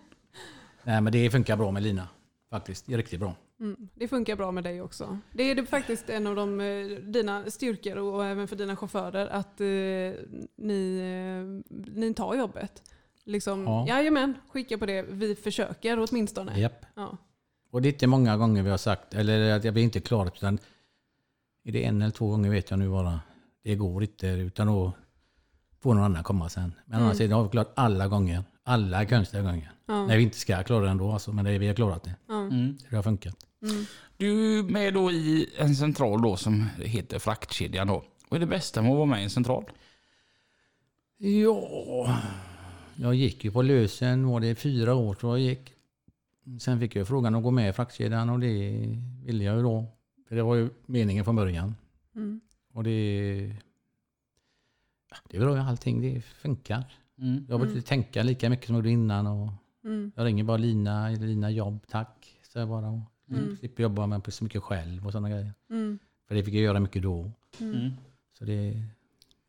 [0.82, 2.08] Nej, men det funkar bra med Lina.
[2.50, 2.86] Faktiskt.
[2.86, 3.34] Det är riktigt bra.
[3.64, 5.18] Mm, det funkar bra med dig också.
[5.32, 9.26] Det är det faktiskt en av de, eh, dina styrkor och även för dina chaufförer
[9.26, 9.66] att eh,
[10.56, 12.82] ni, eh, ni tar jobbet.
[13.24, 13.86] Liksom, Ja.
[13.88, 15.02] Jajamän, skicka på det.
[15.02, 16.60] Vi försöker åtminstone.
[16.60, 16.86] Japp.
[16.94, 17.16] Ja.
[17.70, 20.58] Och det är inte många gånger vi har sagt, eller att vi inte klarat utan
[21.64, 23.20] är det en eller två gånger vet jag nu bara.
[23.62, 24.92] Det går inte utan då
[25.80, 26.74] får någon annan komma sen.
[26.86, 28.44] Men annars är det har vi klarat alla gånger.
[28.62, 29.72] Alla konstiga gånger.
[29.86, 30.06] Ja.
[30.06, 32.14] När vi inte ska klara det ändå alltså, men det, vi har klarat det.
[32.28, 32.34] Ja.
[32.34, 32.78] Mm.
[32.90, 33.36] Det har funkat.
[33.70, 33.84] Mm.
[34.16, 38.04] Du är med då i en central då som heter fraktkedjan då.
[38.28, 39.64] Vad är det bästa med att vara med i en central?
[41.18, 42.18] Ja,
[42.96, 45.72] jag gick ju på lösen, var det fyra år tror jag gick.
[46.60, 48.86] Sen fick jag frågan att gå med i fraktkedjan och det
[49.24, 49.86] ville jag ju då.
[50.28, 51.74] För det var ju meningen från början.
[52.14, 52.40] Mm.
[52.72, 53.56] Och det...
[55.30, 56.84] Det är bra allting, det funkar.
[57.18, 57.34] Mm.
[57.48, 59.26] Jag behöver inte tänka lika mycket som jag gjorde innan.
[59.26, 59.52] Och
[59.84, 60.12] Mm.
[60.16, 62.40] jag ringer bara Lina, Lina jobb, tack.
[62.52, 63.02] Så jag bara.
[63.26, 63.56] Och Mm.
[63.56, 65.52] slipper jobba med så mycket själv och sådana grejer.
[65.70, 65.98] Mm.
[66.28, 67.30] För det fick jag göra mycket då.
[67.60, 67.90] Mm.
[68.38, 68.82] Så det...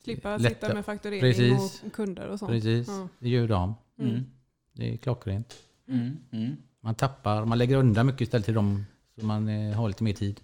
[0.04, 1.84] Slippa Lätta- sitta med fakturering Precis.
[1.86, 2.52] och kunder och sånt.
[2.52, 3.08] Precis, Ja.
[3.20, 3.76] det gör de.
[4.00, 4.26] Mm.
[4.74, 5.56] Det är klockrent.
[5.88, 6.18] Mm.
[6.32, 6.56] Mm.
[6.82, 8.86] Man tappar, man lägger undan mycket istället till dem
[9.20, 10.42] så man eh, har lite mer tid.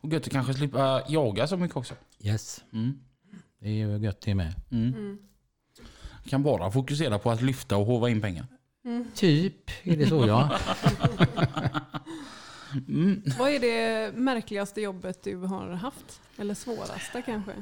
[0.00, 1.94] Och gött att kanske slippa jaga så mycket också.
[2.20, 2.98] Yes, Mm.
[3.58, 4.54] det är ju gött det med.
[4.70, 4.88] Mm.
[4.94, 5.18] Mm.
[6.24, 8.46] Kan bara fokusera på att lyfta och hova in pengar.
[9.14, 10.58] Typ är det så ja.
[12.88, 13.22] Mm.
[13.38, 16.20] Vad är det märkligaste jobbet du har haft?
[16.36, 17.52] Eller svåraste kanske?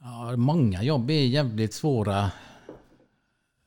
[0.00, 0.36] ja.
[0.36, 2.30] Många jobb är jävligt svåra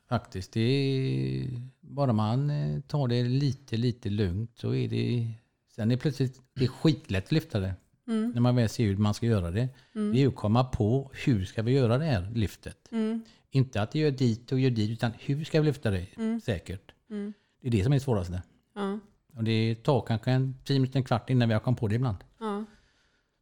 [0.09, 0.51] faktiskt.
[0.53, 5.33] Det är, bara man eh, tar det lite, lite lugnt så är det...
[5.75, 7.73] Sen är det plötsligt det är skitlätt att lyfta det.
[8.07, 8.31] Mm.
[8.31, 9.69] När man väl ser hur man ska göra det.
[9.93, 12.91] Det är ju att komma på hur ska vi göra det här lyftet.
[12.91, 13.21] Mm.
[13.49, 16.07] Inte att göra dit och göra dit utan hur ska vi lyfta det
[16.43, 16.91] säkert.
[17.09, 17.33] Mm.
[17.61, 18.41] Det är det som är det svåraste.
[18.75, 18.99] Ja.
[19.35, 21.95] Och det tar kanske en 10 minuter, en kvart innan vi har kommit på det
[21.95, 22.17] ibland.
[22.39, 22.65] Ja.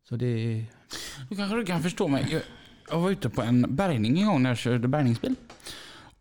[0.10, 0.66] Så det...
[1.30, 2.28] Då kanske du kan förstå mig.
[2.32, 2.42] Jag,
[2.90, 5.36] jag var ute på en bärgning en gång när jag körde bärgningsbil.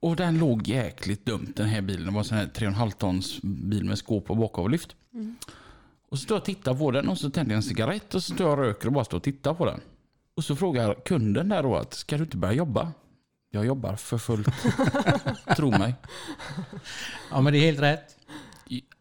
[0.00, 2.06] Och den låg jäkligt dumt den här bilen.
[2.06, 4.96] Det var en sån här 3,5 tons bil med skåp och bakavlyft.
[6.08, 8.22] Och så står jag och tittar på den och så tänder jag en cigarett och
[8.22, 9.80] så står jag och röker och bara står och tittar på den.
[10.34, 12.92] Och så frågar kunden där då att ska du inte börja jobba?
[13.50, 14.48] Jag jobbar för fullt.
[15.56, 15.94] Tro mig.
[17.30, 18.16] Ja men det är helt rätt.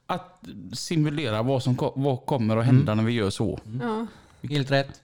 [0.08, 0.44] Att
[0.74, 3.60] simulera vad som ko- vad kommer att hända när vi gör så.
[3.82, 4.08] Ja.
[4.50, 5.02] Helt rätt.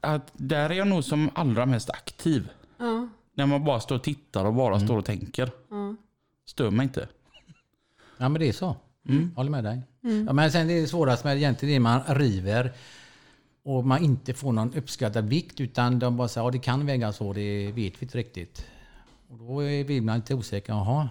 [0.00, 2.48] Att där är jag nog som allra mest aktiv.
[2.78, 3.08] Ja.
[3.34, 5.50] När man bara står och tittar och bara står och tänker.
[5.70, 5.94] Ja.
[6.46, 7.08] Stör mig inte.
[8.18, 8.76] Ja men det är så.
[9.08, 9.32] Mm.
[9.36, 9.80] Håller med dig.
[10.26, 12.72] Ja, men sen det är det svåraste med egentligen det man river
[13.64, 16.86] och man inte får någon uppskattad vikt utan de bara säger att ja, det kan
[16.86, 18.66] väga så, det vet vi inte riktigt.
[19.28, 20.72] Och då är- blir man lite osäker.
[20.72, 21.08] Jaha,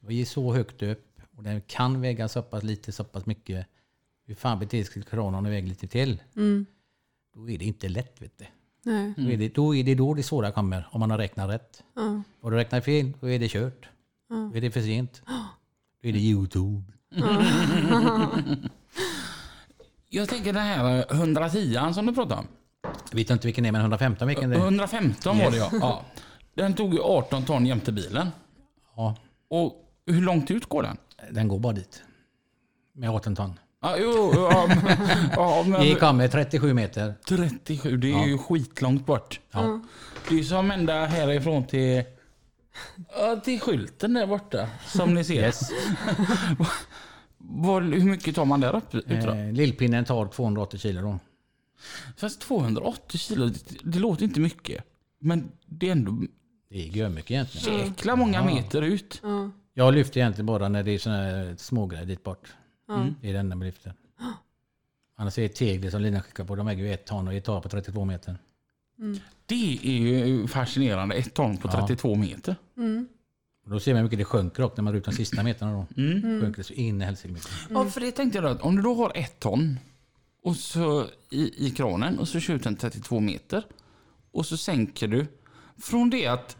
[0.00, 1.09] vi är så högt upp
[1.40, 3.66] och den kan väga så pass lite, så pass mycket.
[4.26, 6.22] Hur fan beter sig kranen den väger lite till?
[6.36, 6.66] Mm.
[7.34, 8.22] Då är det inte lätt.
[8.22, 8.46] Vet du.
[8.82, 9.14] Nej.
[9.16, 11.82] Då, är det, då är det då det svåra kommer, om man har räknat rätt.
[11.94, 12.22] Ja.
[12.42, 13.88] Har du räknat fel, då är det kört.
[14.28, 15.22] Då är det för sent.
[16.02, 16.92] Då är det Youtube.
[20.08, 22.46] Jag tänker den här 110 som du pratade om.
[22.82, 24.60] Jag vet inte vilken det är, men 115 vilken det är.
[24.60, 25.70] 115 var det ja.
[25.72, 26.04] ja.
[26.54, 28.28] Den tog ju 18 ton jämte bilen.
[28.96, 29.16] Ja,
[29.48, 30.96] Och hur långt ut går den?
[31.30, 32.02] Den går bara dit.
[32.92, 33.58] Med 18 ton.
[33.82, 34.96] Ja, jo, ja, men,
[35.32, 37.14] ja, men Vi kommer 37 meter.
[37.28, 39.40] 37, det är ju skitlångt bort.
[39.50, 39.80] Ja.
[40.28, 42.02] Det är som ända härifrån till,
[43.14, 44.68] ja, till skylten där borta.
[44.86, 45.34] Som ni ser.
[45.34, 45.70] Yes.
[47.38, 49.14] Vad, hur mycket tar man där då?
[49.14, 51.18] Eh, lillpinnen tar 280 kilo då.
[52.16, 54.84] Fast 280 kilo, det, det låter inte mycket.
[55.20, 56.12] Men det är ändå
[56.70, 57.78] Det är mycket egentligen.
[57.78, 59.20] jäkla många meter ut.
[59.22, 59.50] Ja.
[59.80, 62.54] Jag lyfter egentligen bara när det är såna här smågrejer dit bort.
[62.88, 63.06] Ja.
[63.20, 63.94] Det är det enda man lyfter.
[65.16, 67.44] Annars är det tegler som Lina skickar på, de väger ju ett ton och ett
[67.44, 68.38] tar på 32 meter.
[69.46, 71.14] Det är ju fascinerande.
[71.14, 71.86] Ett ton på Ja.
[71.86, 72.56] 32 meter.
[72.76, 73.08] Mm.
[73.64, 75.42] Och då ser man hur mycket det sjunker upp när man drar ut de sista
[75.42, 76.02] meterna då.
[76.02, 76.40] Mm.
[76.40, 77.50] Sjunker det så in i helsike mycket.
[77.70, 79.78] Ja, för det tänkte jag då att om du då har ett ton
[80.42, 83.64] och så i, i kranen och så kör ut den 32 meter
[84.32, 85.26] och så sänker du
[85.78, 86.56] från det att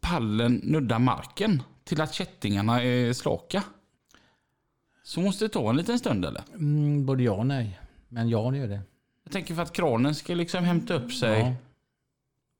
[0.00, 3.62] pallen nuddar marken till att kättingarna är slaka.
[5.02, 6.42] Så måste det ta en liten stund eller?
[6.54, 7.80] Mm, både ja och nej.
[8.08, 8.80] Men ja, det gör det.
[9.24, 11.40] Jag tänker för att kranen ska liksom hämta upp sig.
[11.40, 11.54] Ja.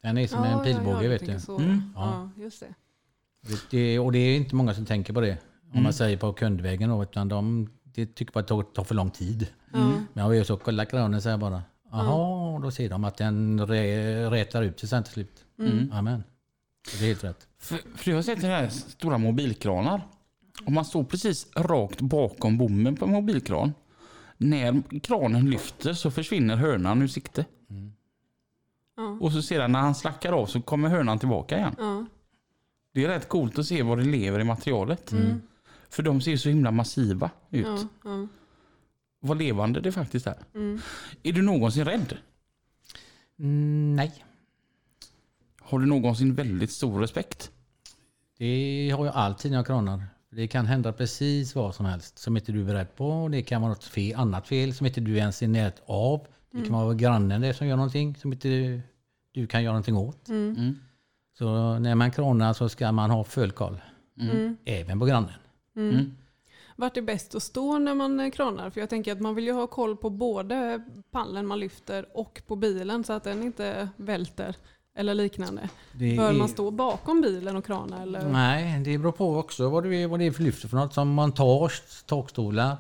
[0.03, 1.53] Den är som Ja, en pilbåge ja, ja, vet du.
[1.65, 1.93] Mm.
[1.97, 2.31] Ja.
[2.37, 2.75] just det.
[3.71, 5.33] Det- och det är inte många som tänker på det.
[5.65, 5.83] Om Mm.
[5.83, 7.03] man säger på kundvägen då.
[7.03, 9.47] Utan de det tycker bara att det tar för lång tid.
[9.73, 9.79] Ja.
[10.13, 11.63] Men jag är så kolla kranen så här bara.
[11.93, 13.67] Jaha, då ser de att den
[14.31, 15.45] rätar ut sig sen till slut.
[15.59, 15.93] Mm.
[15.93, 16.25] Amen.
[16.85, 17.49] Det är helt rätt.
[17.59, 20.09] För, för jag har sett här stora mobilkranar.
[20.65, 23.73] Om man står precis rakt bakom bommen på en mobilkran.
[24.37, 27.45] När kranen lyfter så försvinner hörnan ur sikte.
[28.97, 29.19] Ja.
[29.21, 31.75] Och så sedan när han slackar av så kommer hörnan tillbaka igen.
[31.79, 32.07] Ja.
[32.93, 35.13] Det är rätt coolt att se vad det lever i materialet.
[35.91, 37.67] För de ser så himla massiva ut.
[37.67, 37.89] Ja.
[38.05, 38.27] Ja.
[39.21, 40.39] Vad levande det faktiskt är.
[40.55, 40.81] Mm.
[41.23, 42.17] Är du någonsin rädd?
[43.39, 44.25] Mm, nej,
[45.71, 47.51] Har du någonsin väldigt stor respekt?
[48.41, 50.03] det har jag alltid när jag kranar.
[50.31, 53.29] Det kan hända precis vad som helst som inte du är beredd på.
[53.33, 56.27] Det kan vara något fel, annat fel som inte du ens är nät av.
[56.51, 58.81] Det kan vara grannen där som gör någonting som inte
[59.33, 60.29] du kan göra någonting åt.
[60.29, 60.77] Mm.
[61.39, 63.81] Så när man kranar så ska man ha full koll.
[64.21, 64.57] Mm.
[64.65, 65.35] Även på grannen.
[65.77, 66.17] Mm.
[66.77, 68.71] Vart är bäst att stå när man eh, kranar?
[68.71, 72.43] För jag tänker att man vill ju ha koll på både pallen man lyfter och
[72.47, 74.57] på bilen så att den inte välter
[74.97, 75.69] eller liknande.
[75.93, 78.29] Det Bör är- man stå bakom bilen och krana eller?
[78.29, 80.95] Nej, det beror på också vad det är, vad det är för lyfter för något.
[80.95, 82.77] Som montage, takstolar.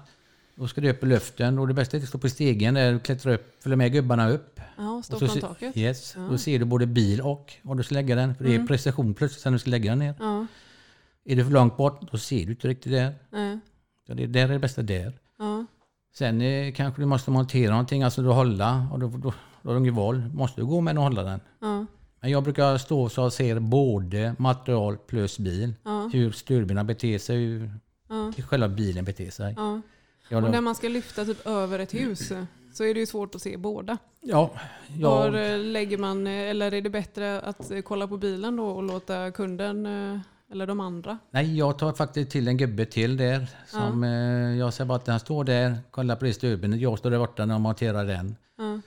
[0.54, 1.58] Då ska det upp i luften.
[1.58, 4.30] Och det bästa är att stå på stegen där och klättra upp, följa med gubbarna
[4.30, 4.60] upp.
[4.76, 5.76] Ja, stå från se- taket?
[5.76, 6.14] Yes.
[6.30, 8.34] Då ser du både bil och var du ska lägga den.
[8.34, 10.14] För det är precision plötsligt när du ska lägga den ner.
[10.20, 10.46] Ja.
[11.24, 13.14] Är du för långt bort, då ser du inte riktigt där.
[13.30, 13.58] Nej.
[14.06, 15.12] Så det, där är det bästa där.
[15.38, 15.64] Ja.
[16.14, 18.88] Sen eh, kanske du måste montera någonting, alltså du hålla.
[18.92, 20.22] Och då, då, då har du ingen val.
[20.34, 21.40] Måste du gå med och hålla den.
[21.60, 21.86] Ja.
[22.20, 25.74] Men jag brukar stå så jag ser både material plus bil.
[25.84, 26.10] Ja.
[26.12, 27.70] Hur styrbilarna beter sig, hur
[28.08, 28.32] Ja.
[28.48, 29.54] själva bilen beter sig.
[29.56, 29.80] Ja.
[30.36, 32.32] Och när man ska lyfta typ över ett hus
[32.72, 33.98] så är det ju svårt att se båda.
[34.20, 34.50] ja,
[35.00, 38.56] Var jag, eh, lägger man, eh, eller är det bättre att eh, kolla på bilen
[38.56, 39.86] då och låta kunden
[40.52, 41.18] eller de andra?
[41.30, 43.46] nej, jag tar faktiskt till en gubbe till där.
[43.66, 44.10] Som, eh,
[44.58, 46.80] jag säger bara att han står där, kollar på det styrbenet.
[46.80, 48.36] Jag står där borta när jag monterar den.
[48.58, 48.80] Ja.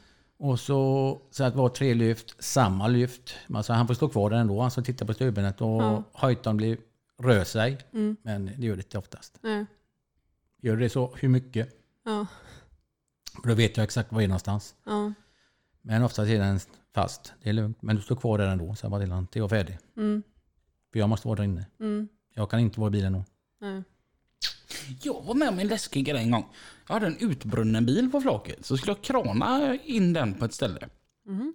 [0.43, 3.35] Och så, så att det var tre lyft, samma lyft.
[3.53, 6.03] Alltså han får stå kvar där ändå, alltså titta på styrbenet och Ja.
[6.13, 6.77] höjden blir,
[7.17, 7.77] rör sig.
[7.93, 8.17] Mm.
[8.21, 9.39] Men det gör det inte oftast.
[9.41, 9.65] Nej.
[10.61, 11.69] Gör det så, hur mycket?
[12.05, 12.25] Ja.
[13.41, 14.75] För då vet jag exakt var det är någonstans.
[14.85, 15.13] Ja.
[15.81, 16.59] Men oftast är den
[16.93, 17.81] fast, det är lugnt.
[17.81, 19.77] Men du står kvar där ändå, så jag bara till honom, till jag är färdig.
[19.97, 20.23] Mm.
[20.91, 21.65] För jag måste vara där inne.
[21.79, 22.07] Mm.
[22.33, 23.23] Jag kan inte vara i bilen då.
[23.61, 23.83] Nej.
[25.01, 26.45] Jag var med om en läskig grej en gång.
[26.87, 28.65] Jag hade en utbrunnen bil på flaket.
[28.65, 30.89] Så skulle jag krana in den på ett ställe.
[31.25, 31.53] Mhm.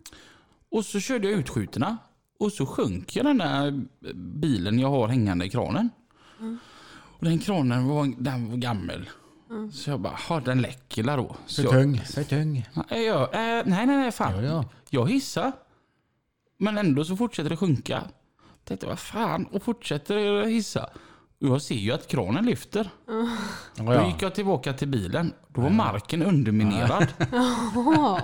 [0.70, 1.98] Och så körde jag utskjuterna.
[2.38, 5.90] Och så sjönk jag den där bilen jag har hängande i kranen.
[7.18, 9.08] Och den kranen var, den var gammal.
[9.72, 11.36] Så jag bara, ha den läcker då.
[11.46, 12.00] Så jag, tung.
[12.00, 12.68] För tung.
[12.90, 14.34] Nej, jag, eh, nej, nej, nej, fan.
[14.34, 14.64] Ja, ja.
[14.90, 15.52] Jag hissar.
[16.58, 18.02] Men ändå så fortsätter det sjunka.
[18.64, 19.46] Tänkte, vad fan?
[19.46, 20.90] Och fortsätter hissa.
[21.40, 22.90] Och jag ser ju att kranen lyfter.
[23.06, 23.28] Ja,
[23.82, 25.32] Då gick jag tillbaka till bilen.
[25.48, 27.06] Då var marken underminerad.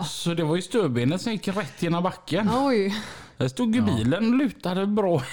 [0.07, 2.51] Så det var ju stödbenet som gick rätt genom backen.
[2.55, 2.95] Oj.
[3.37, 5.23] Där stod ju bilen och lutade bra.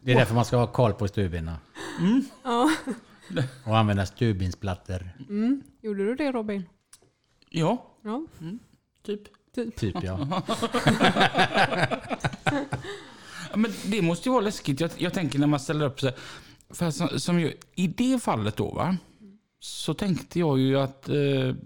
[0.00, 1.56] Det är därför man ska ha koll på stuvbina.
[2.44, 2.70] Ja.
[3.64, 5.10] Och använda stuvbensplattor.
[5.28, 5.62] Mm.
[5.82, 6.64] Gjorde du det Robin?
[7.50, 8.26] Ja, Ja,
[9.06, 9.20] typ.
[9.54, 9.76] typ.
[9.76, 10.18] Typ ja.
[13.52, 14.80] Ja, Men det måste ju vara läskigt.
[14.80, 16.14] Jag, jag tänker när man ställer upp sig.
[16.70, 18.96] För som, som ju, I det fallet då va.
[19.60, 21.16] Så tänkte jag ju att eh,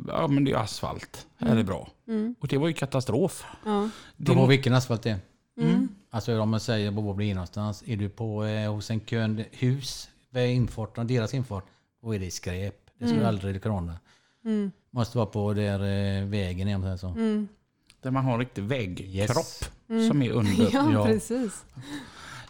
[0.09, 1.27] ja, men det är asfalt.
[1.37, 1.89] Här är bra.
[2.09, 2.35] Mm.
[2.41, 3.45] Och det var ju katastrof.
[3.65, 3.91] Ja.
[4.17, 5.19] Det, på vilken asfalt det är.
[5.61, 5.89] Mm.
[6.11, 7.83] Alltså om man säger var blir någonstans.
[7.87, 11.65] Är du på eh, hos en kund hus vid infarten, deras infart.
[12.03, 12.77] Då är det skräp.
[12.99, 13.99] Det ska du aldrig krona.
[14.45, 14.73] Mm.
[14.91, 17.09] Måste vara på där eh, vägen är så.
[17.09, 17.49] Mm.
[18.03, 19.47] Där man har en riktig väggkropp
[19.91, 20.09] Yes.
[20.09, 20.71] som är under.
[20.73, 21.05] Ja, Ja.
[21.05, 21.65] precis.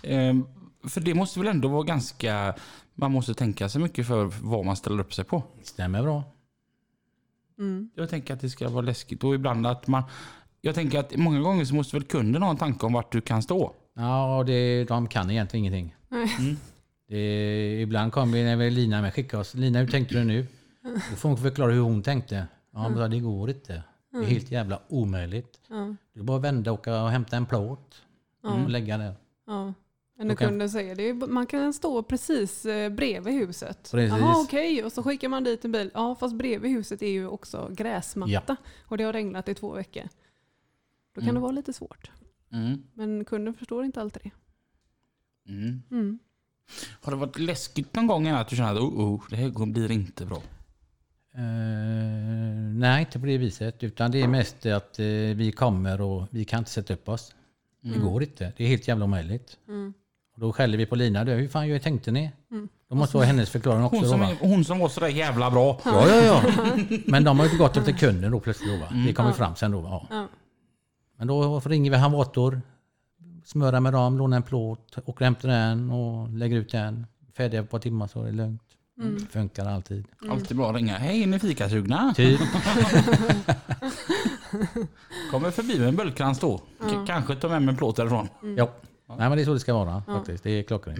[0.02, 0.46] Ehm,
[0.88, 2.54] för det måste väl ändå vara ganska...
[2.94, 5.42] Man måste tänka sig mycket för vad man ställer upp sig på.
[5.62, 6.24] Stämmer bra.
[7.58, 7.90] Mm.
[7.94, 10.02] Jag tänker att det ska vara läskigt och ibland att man...
[10.60, 13.20] Jag tänker att många gånger så måste väl kunden ha en tanke om vart du
[13.20, 13.72] kan stå.
[13.94, 15.94] Ja, det, de kan egentligen ingenting.
[16.10, 16.56] Mm.
[17.08, 19.54] Det, ibland kommer när vi Lina med skicka oss.
[19.54, 20.46] Lina, hur tänkte du nu?
[21.10, 22.46] Då får hon förklara hur hon tänkte.
[22.72, 23.82] Ja, men det går inte.
[24.20, 25.60] Det är helt jävla omöjligt.
[25.68, 25.94] Ja.
[26.12, 28.02] Du bara vända och åka och hämta en plåt
[28.42, 28.62] Ja.
[28.64, 29.14] och lägga där.
[29.46, 29.74] Ja.
[30.18, 30.46] Men Okej.
[30.48, 33.88] kunden säger det, man kan stå precis eh, bredvid huset.
[33.90, 34.18] Precis.
[34.18, 35.90] Jaha okej, och så skickar man dit en bil.
[35.94, 38.32] Ja fast bredvid huset är ju också gräsmatta.
[38.48, 38.56] Ja.
[38.84, 40.02] Och det har regnat i två veckor.
[41.14, 41.34] Då kan Mm.
[41.34, 42.10] det vara lite svårt.
[42.52, 42.82] Mm.
[42.94, 44.30] Men kunden förstår inte alltid det.
[45.52, 45.82] Mm.
[45.90, 46.18] Mm.
[47.02, 49.90] Har det varit läskigt någon gång att du känner att oh, oh, det här blir
[49.92, 50.42] inte bra?
[51.36, 51.42] Eh,
[52.74, 53.82] nej, inte på det viset.
[53.84, 57.34] Utan det är mest att eh, vi kommer och vi kan inte sätta upp oss.
[57.80, 58.52] Det går inte.
[58.56, 59.56] Det är helt jävla omöjligt.
[59.68, 59.94] Mm.
[60.34, 61.24] Och då skäller vi på Lina.
[61.24, 62.30] Du, hur fan jag tänkte ni?
[62.50, 62.68] Mm.
[62.88, 63.96] Då måste vara hennes förklaring också.
[63.96, 64.30] Hon Då, som, va?
[64.30, 65.80] är, hon som var sådär jävla bra.
[65.84, 66.42] Ja, ja, ja.
[67.06, 68.70] Men de har ju gått efter kunden då plötsligt.
[68.70, 68.86] Då, va?
[69.06, 69.34] Det kommer Ja.
[69.34, 69.80] fram sen då.
[69.80, 70.06] va?
[70.10, 70.28] Ja.
[71.18, 72.60] Men då ringer vi Hamvator,
[73.44, 77.06] smörar med dem, lånar en plåt, åker och hämtar den och lägger ut den.
[77.36, 78.62] Färdiga på ett par timmar så är det lugnt.
[79.00, 79.26] Mm.
[79.26, 80.04] Funkar alltid.
[80.30, 80.94] Alltid bra att ringa.
[80.98, 82.14] Hej, är ni fikasugna?
[82.16, 82.40] Typ.
[85.30, 86.58] Kommer förbi med en bullkrans då.
[86.80, 88.28] K- kanske ta med mig en plåt därifrån.
[88.56, 88.72] ja.
[89.08, 90.44] Nej men det är så det ska vara faktiskt.
[90.44, 90.98] Det är klockrent.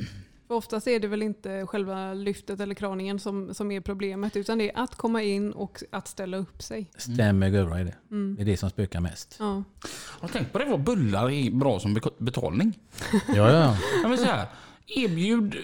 [0.48, 4.36] För oftast är det väl inte själva lyftet eller kraningen som, som är problemet.
[4.36, 6.90] Utan det är att komma in och att ställa upp sig.
[6.96, 7.94] Stämmer gura är det.
[8.10, 8.36] Mm.
[8.36, 9.36] Det är det som spökar mest.
[9.38, 9.62] Ja.
[10.20, 12.78] Jag tänkt på det vad bullar är bra som betalning.
[13.28, 13.76] Ja, ja.
[14.02, 14.46] Jag vill säga,
[14.86, 15.56] erbjud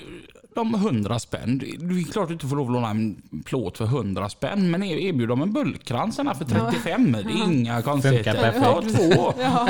[0.54, 1.58] dem 100 spänn.
[1.58, 4.70] Det är klart du inte får lov att låna en plåt för 100 spänn.
[4.70, 7.12] Men erbjud dem en bullkrans här för 35.
[7.12, 8.34] Det är inga konstigheter.
[8.34, 8.64] perfekt.
[8.64, 9.34] Ta två.
[9.38, 9.68] Ja.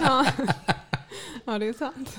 [0.00, 0.26] ja.
[1.44, 2.16] ja, det är sant.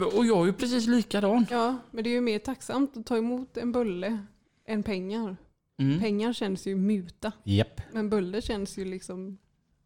[0.14, 1.46] Och jag är ju precis likadan.
[1.50, 4.18] Ja, men det är ju mer tacksamt att ta emot en bulle
[4.66, 5.36] än pengar.
[5.78, 6.00] Mm.
[6.00, 7.80] Pengar känns ju muta, Japp.
[7.92, 9.38] men bulle känns ju liksom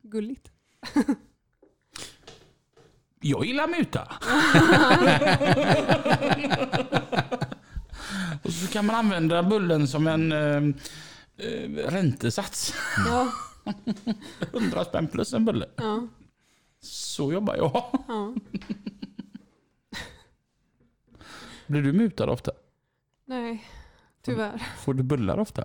[0.03, 0.51] gulligt.
[3.27, 4.03] Jag gillar muta.
[8.43, 10.63] Och så kan man använda bullen som en eh,
[11.37, 12.75] eh, räntesats.
[13.07, 13.33] Ja,
[14.53, 15.67] 100 spänn plus en bulle.
[15.77, 16.07] ja,
[16.81, 17.85] Så jobbar jag.
[18.09, 18.35] ja.
[21.67, 22.53] Blir du mutad ofta?
[23.25, 23.65] Nej,
[24.23, 24.63] tyvärr.
[24.79, 25.65] Får du bullar ofta?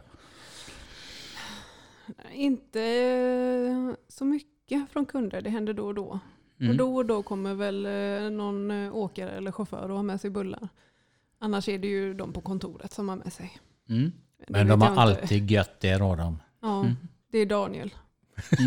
[2.32, 6.20] Inte så mycket från kunder, det händer då och då.
[6.60, 6.72] Mm.
[6.72, 10.22] Och då och då kommer väl eh, någon eh, åkare eller chaufför och har med
[10.22, 10.70] sig bullar.
[11.40, 13.58] Annars är det ju de på kontoret som har med sig.
[13.90, 14.12] Mm.
[14.48, 16.40] Men de har alltid gött det har de.
[16.62, 16.86] Ja,
[17.32, 17.94] det är Daniel,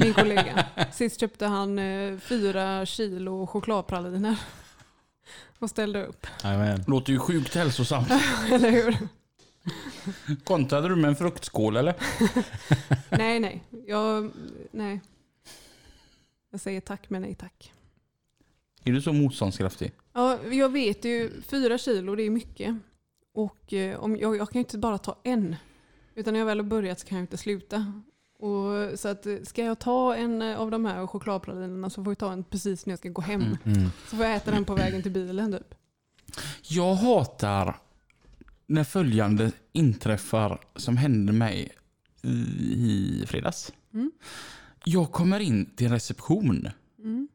[0.03, 0.67] min kollega.
[0.93, 4.39] Sist köpte han eh, fyra kilo chokladpraliner
[5.59, 6.27] och ställde upp.
[6.45, 6.85] Jajamän.
[6.87, 8.09] Låter ju sjukt hälsosamt.
[8.53, 8.97] Eller hur?
[10.45, 11.95] Kontrade du med en fruktskål eller?
[13.19, 13.63] Nej, nej.
[13.87, 14.31] Jag,
[14.71, 15.01] nej.
[16.51, 17.73] Jag säger tack men nej tack.
[18.85, 19.93] Är du så motståndskraftig?
[20.13, 22.77] Ja, jag vet ju, fyra kilo det är mycket.
[23.35, 25.57] Och eh, om jag, jag kan ju inte bara ta en.
[26.15, 28.03] Utan när jag väl har börjat så kan jag inte sluta.
[28.39, 32.11] Och, så att, eh, ska jag ta en eh, av de här chokladpralinerna så får
[32.11, 33.43] jag ta en precis när jag ska gå hem.
[33.43, 33.59] Mm.
[33.65, 33.91] Mm.
[34.09, 35.75] Så får jag äta den på vägen till bilen typ.
[36.63, 37.77] Jag hatar
[38.67, 41.71] när följande inträffar som hände mig
[42.23, 43.73] i fredags.
[43.95, 44.13] Mm.
[44.85, 46.69] Jag kommer in till en reception
[46.99, 47.29] Mm.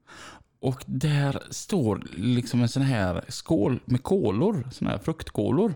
[0.59, 5.73] Och där står liksom en sån här skål med kolor, såna här fruktkolor.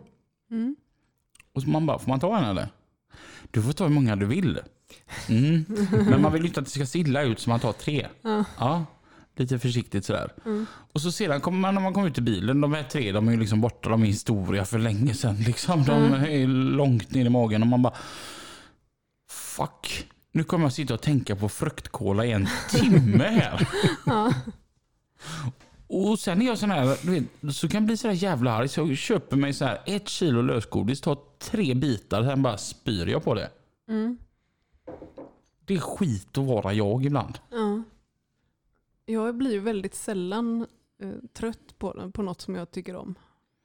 [0.51, 0.75] Mm.
[1.53, 2.69] Och man bara, får man ta en eller?
[3.51, 4.59] Du får ta hur många du vill.
[5.29, 5.65] Mm.
[5.91, 8.07] Men man vill ju inte att det ska se illa ut så man tar tre.
[8.21, 8.45] Ja.
[8.59, 8.85] Ja,
[9.35, 10.31] lite försiktigt sådär.
[10.45, 10.65] Mm.
[10.93, 13.27] Och så sedan kommer man när man kommer ut i bilen, de här tre de
[13.27, 15.35] är ju liksom borta, de är historia för länge sedan.
[15.35, 15.83] Liksom.
[15.85, 16.23] De Mm.
[16.23, 17.93] är långt ner i magen och man bara
[19.29, 20.07] Fuck.
[20.31, 23.67] nu kommer jag sitta och tänka på fruktkola i en timme här.
[24.05, 24.33] Ja.
[25.87, 28.67] Och sen är jag sån här, du vet, så kan jag bli så jävla arg
[28.67, 33.07] så jag köper mig så här ett kilo lösgodis, tar tre bitar, sen bara spyr
[33.07, 33.51] jag på det.
[33.89, 34.17] Mm.
[35.65, 37.39] Det är skit att vara jag ibland.
[37.51, 37.83] Ja.
[39.05, 40.67] Jag blir ju väldigt sällan
[41.01, 43.15] eh, trött på, på något som jag tycker om.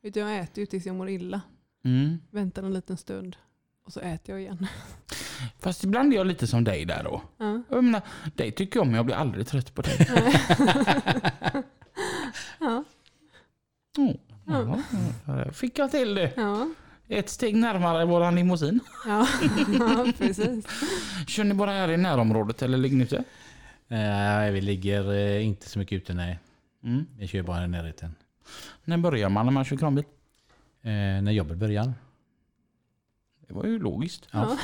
[0.01, 1.41] Jag äter ju tills jag mår illa.
[1.85, 2.19] Mm.
[2.31, 3.37] Väntar en liten stund
[3.87, 4.67] och så äter jag igen.
[5.61, 7.23] Fast ibland är jag lite som dig där då.
[7.39, 7.63] Ja.
[7.69, 8.03] Jag menar,
[8.35, 10.09] dig tycker jag om men jag blir aldrig trött på dig.
[12.61, 12.85] Ja.
[13.99, 14.17] Mm.
[14.47, 14.83] Ja,
[15.27, 16.33] ja, fick jag till det.
[16.37, 16.69] Ja.
[17.09, 18.81] Ett steg närmare våran limousin.
[19.07, 19.29] Ja.
[19.79, 20.67] ja, precis.
[21.27, 23.25] Kör ni bara här i närområdet eller ligger ni ute?
[23.89, 26.39] Eh, vi ligger eh, inte så mycket ute nej.
[26.85, 27.07] Mm.
[27.19, 28.15] Vi kör bara i närheten.
[28.85, 30.05] När börjar man när man kör kranbil?
[30.83, 30.91] Eh,
[31.23, 31.93] när jobbet börjar.
[33.49, 34.29] Det var ju logiskt.
[34.31, 34.59] Ja.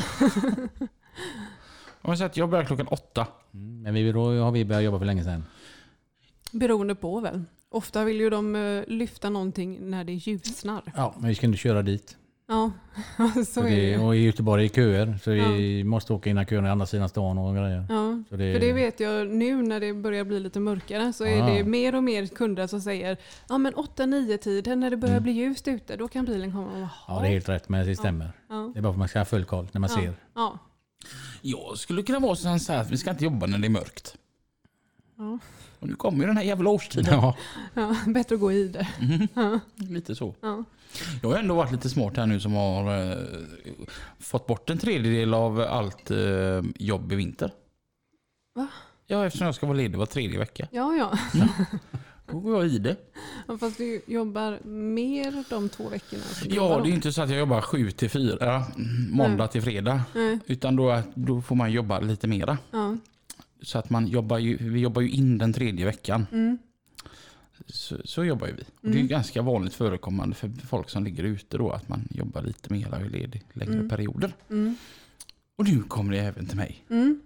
[2.05, 3.27] Om jag säger att jag börjar klockan åtta.
[3.55, 5.45] Mm, men vi, då har vi börjat jobba för länge sedan.
[6.53, 7.45] Beroende på väl.
[7.69, 10.83] Ofta vill ju de eh, lyfta någonting när det ljusnar.
[10.97, 12.17] Ja, men vi ska inte köra dit.
[12.53, 12.71] Ja,
[13.47, 15.19] så är det och i Göteborg är det köer.
[15.25, 17.87] Så vi måste åka innan köerna är andra sidan stan och grejer.
[17.89, 18.23] Ja.
[18.29, 21.43] Så det, För det vet jag nu när det börjar bli lite mörkare så är
[21.43, 21.47] Ah.
[21.47, 23.17] det mer och mer kunder som säger
[23.49, 25.23] ja men 8-9 tiden när det börjar Mm.
[25.23, 26.89] bli ljust ute då kan bilen komma.
[27.09, 27.69] Ja, det är helt rätt.
[27.69, 28.33] Men det stämmer.
[28.49, 28.71] ja.
[28.75, 29.97] Det är bara för att man ska ha full koll när man Ja.
[30.03, 30.15] ser.
[30.35, 30.59] Ja.
[31.43, 34.17] Jag skulle kunna vara så här att vi ska inte jobba när det är mörkt.
[35.83, 37.15] Och nu kommer ju den här jävla årstiden.
[37.15, 37.37] Ja.
[37.75, 38.89] ja, bättre att gå i det.
[39.35, 39.61] Ja.
[39.75, 40.35] Lite så.
[40.41, 40.65] Ja.
[41.23, 43.17] Jag har ändå varit lite smart här nu som har eh,
[44.21, 47.51] fått bort en tredjedel av allt eh, jobb i vinter.
[48.55, 48.67] Va?
[49.07, 50.69] Ja, eftersom jag ska vara ledig var tredje vecka.
[50.71, 51.19] Ja, ja.
[52.31, 52.97] Då går jag i det.
[53.49, 53.59] ja.
[53.59, 56.23] Fast du jobbar mer de två veckorna.
[56.45, 58.65] Ja, det är inte så att jag jobbar sju till fyra,
[59.11, 60.03] måndag till fredag.
[60.15, 60.39] Nej.
[60.47, 62.59] Utan då, då får man jobba lite mera.
[62.71, 62.97] Ja.
[63.63, 66.27] Så att man jobbar ju, vi jobbar ju in den tredje veckan.
[66.33, 66.59] Mm.
[67.67, 68.63] Så, så jobbar ju vi.
[68.63, 69.07] Och det är Mm.
[69.07, 73.01] ganska vanligt förekommande för folk som ligger ute då att man jobbar lite mer och
[73.01, 73.89] är ledig längre Mm.
[73.89, 74.33] perioder.
[74.51, 74.77] Mm.
[75.59, 76.85] Och nu kommer det även till mig.
[76.91, 77.21] Mm.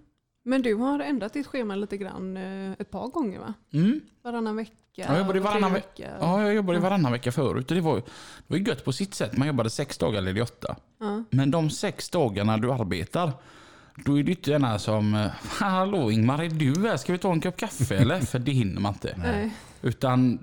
[0.45, 3.53] Men du har ändrat ditt schema lite grann eh, ett par gånger va?
[3.71, 4.01] Mm.
[4.23, 4.73] Varannan vecka?
[4.95, 6.11] jag jobbade var varannan ve- vecka.
[6.19, 8.03] Ja, jag jobbade varannan vecka förut det var, det
[8.47, 9.37] var ju gött på sitt sätt.
[9.37, 10.75] Man jobbade sex dagar eller åtta.
[10.99, 11.23] Ja.
[11.29, 13.31] Men de sex dagarna du arbetar,
[14.05, 15.27] då är det inte ena som eh,
[15.59, 16.97] Hallå Ingmar, är du här?
[16.97, 18.19] Ska vi ta en kopp kaffe eller?
[18.19, 19.15] För det hinner man inte.
[19.17, 19.53] Nej.
[19.81, 20.39] Utan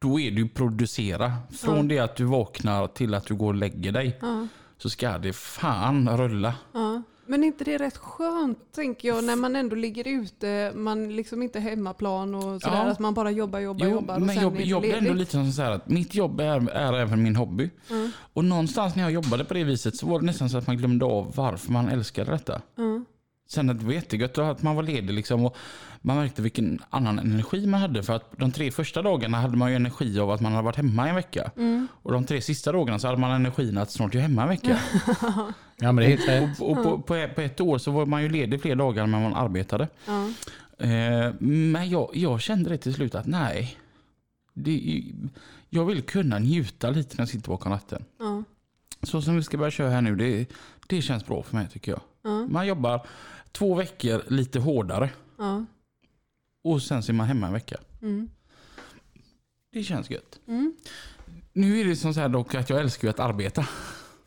[0.00, 1.32] då är det ju producera.
[1.58, 1.82] Från Ja.
[1.82, 4.46] det att du vaknar till att du går och lägger dig Ja.
[4.78, 6.54] så ska det fan rulla.
[6.72, 7.02] Ja.
[7.26, 11.42] Men är inte det rätt skönt, tänker jag, när man ändå ligger ute, man liksom
[11.42, 12.90] inte är hemmaplan och sådär, Ja.
[12.90, 14.94] att man bara jobbar, jobbar, Jo, jobbar och men sen jobb, är det jobb är
[14.94, 17.70] ändå lite som så här att mitt jobb är, är även min hobby.
[17.88, 17.94] Ja.
[18.32, 20.76] Och någonstans när jag jobbade på det viset så var det nästan så att man
[20.76, 22.62] glömde av varför man älskade detta.
[22.74, 22.95] Ja.
[23.48, 25.56] Sen att det var jättegött att man var ledig liksom och
[26.00, 28.02] man märkte vilken annan energi man hade.
[28.02, 30.76] För att de tre första dagarna hade man ju energi av att man hade varit
[30.76, 31.50] hemma en vecka.
[31.56, 31.88] Mm.
[32.02, 34.48] Och de tre sista dagarna så hade man energin att snart är jag hemma en
[34.48, 34.78] vecka.
[35.76, 36.50] ja, men det är.
[36.60, 39.10] Och, och på, på, på ett år så var man ju ledig fler dagar än
[39.10, 39.88] man arbetade.
[40.78, 43.78] Eh, men jag, jag kände det till slut att nej.
[44.54, 45.02] Det,
[45.70, 48.04] jag vill kunna njuta lite när jag sitter bakom ratten.
[48.18, 48.42] Ja.
[49.02, 50.46] Så som vi ska börja köra här nu, det,
[50.86, 52.00] det känns bra för mig tycker jag.
[52.22, 52.46] Ja.
[52.46, 53.06] Man jobbar
[53.52, 55.64] två veckor lite hårdare Ja.
[56.64, 57.76] och sen så är man hemma en vecka.
[58.02, 58.28] Mm.
[59.72, 60.40] Det känns gött.
[60.48, 60.74] Mm.
[61.52, 63.66] Nu är det som så här dock att jag älskar ju att arbeta.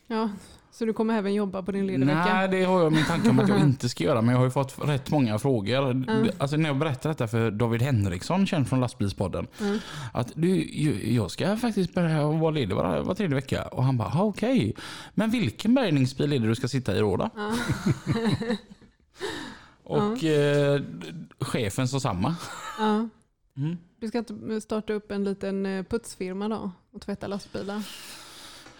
[0.07, 0.29] ja.
[0.71, 2.33] Så du kommer även jobba på din lediga vecka?
[2.33, 4.21] Nej, det har jag min tanke om att jag inte ska göra.
[4.21, 5.91] Men jag har ju fått rätt många frågor.
[5.91, 6.27] Mm.
[6.37, 9.47] Alltså när jag berättar detta för David Henriksson, känd från lastbilspodden.
[9.61, 9.79] Mm.
[10.13, 10.63] Att du,
[11.13, 13.63] jag ska faktiskt börja vara ledig var, var tredje vecka.
[13.63, 14.73] Och han bara, "Ah, okej.
[15.13, 17.15] Men vilken bärgningsbil är det du ska sitta i då?
[17.17, 17.29] då?
[17.35, 17.53] Ja.
[19.83, 20.81] Och eh,
[21.39, 22.35] chefen sa samma.
[22.79, 23.09] Ja.
[23.57, 23.77] Mm.
[23.99, 27.83] Du ska inte starta upp en liten eh, putsfirma då och tvätta lastbilar?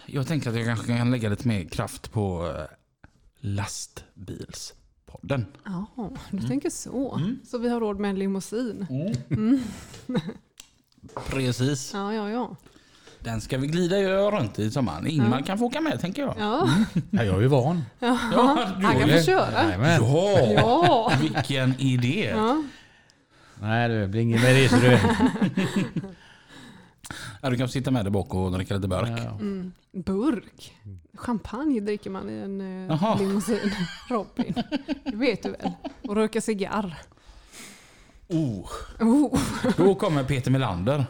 [0.06, 2.64] Jag tänker att jag kanske kan lägga lite mer kraft på eh,
[3.40, 5.46] lastbilspodden.
[5.64, 5.86] Ja,
[6.30, 7.14] du tänker så.
[7.14, 7.38] Mm.
[7.44, 8.86] Så vi har råd med en limousin?
[11.26, 11.90] Precis.
[11.94, 12.56] Ja, ja, ja.
[13.22, 13.96] Den ska vi glida
[14.30, 15.06] runt i sommaren.
[15.06, 15.44] Ingmar Ja.
[15.46, 16.34] kan få åka med tänker jag.
[16.38, 16.68] Ja,
[17.10, 17.84] Ja, jag är ju van.
[17.98, 18.18] Ja,
[18.78, 19.74] du han kan få köra.
[19.78, 21.12] Ja, Ja.
[21.20, 22.32] vilken idé.
[22.36, 22.62] ja.
[23.62, 24.68] Nej, det blir inget med det.
[24.68, 24.98] Så du.
[27.42, 29.08] Ja, du kan få sitta med där bak och dricka lite burk.
[29.08, 29.30] Ja.
[29.30, 29.72] Mm.
[29.92, 30.72] Burk.
[31.14, 33.18] Champagne dricker man i en eh, Jaha.
[33.18, 33.74] limousin.
[34.08, 34.54] Robin,
[35.04, 35.70] det vet du väl?
[36.08, 36.94] Och röka cigarr.
[38.28, 38.66] Oh,
[39.00, 39.38] Oh.
[39.76, 41.06] då kommer Peter Melander.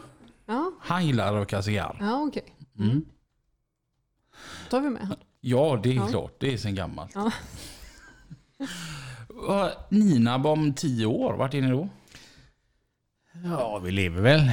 [0.51, 1.97] Ja, Han gillar att röka cigarr.
[1.99, 2.55] ja okej.
[2.79, 3.05] Mm.
[4.69, 5.17] tar vi med han.
[5.41, 6.07] Ja, det är Ja.
[6.07, 6.35] klart.
[6.39, 7.11] Det är sen gammalt.
[7.15, 7.31] Ja.
[9.27, 11.89] Vad- Nina om tio år, vart är ni då?
[13.43, 14.51] Ja, vi lever väl.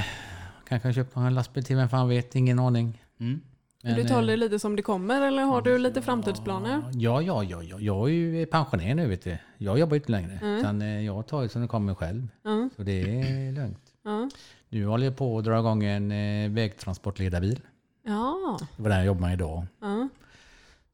[0.67, 3.03] Kanske köpa en lastbil till, vem fan vet, ingen aning.
[3.19, 3.41] Mm.
[3.83, 6.81] Men, du tar eh, det lite som det kommer eller har du lite framtidsplaner?
[6.93, 7.79] Ja, ja, ja, ja.
[7.79, 9.37] Jag är ju pensionär nu vet du.
[9.57, 10.39] Jag jobbar inte längre.
[10.41, 10.57] Mm.
[10.57, 12.27] Utan eh, jag tar det som det kommer själv.
[12.43, 12.91] Ja, Så det
[13.21, 13.88] är lugnt.
[14.11, 14.29] Ja.
[14.69, 17.59] Nu håller jag på att dra igång en eh, vägtransportledarbil.
[18.05, 19.65] ja, Det var den jag jobbar med idag.
[19.81, 20.09] ja.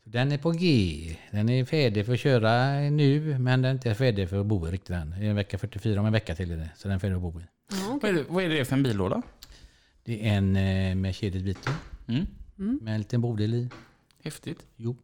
[0.04, 1.18] Så den är på G.
[1.32, 4.68] Den är färdig för att köra nu, men den är inte färdig för att bo
[4.68, 5.10] i riktigt än.
[5.20, 6.70] Det är en vecka 44, om en vecka till är det.
[6.76, 7.44] Så den är färdig att bo i.
[7.72, 8.10] ja Vad, okej.
[8.10, 9.22] är det, vad är det för en billåda?
[10.04, 11.72] Det är en eh, Mercedes Vito
[12.08, 12.80] Mm.
[12.82, 13.70] med en liten bodel i.
[14.24, 14.66] Häftigt.
[14.76, 14.96] Jo.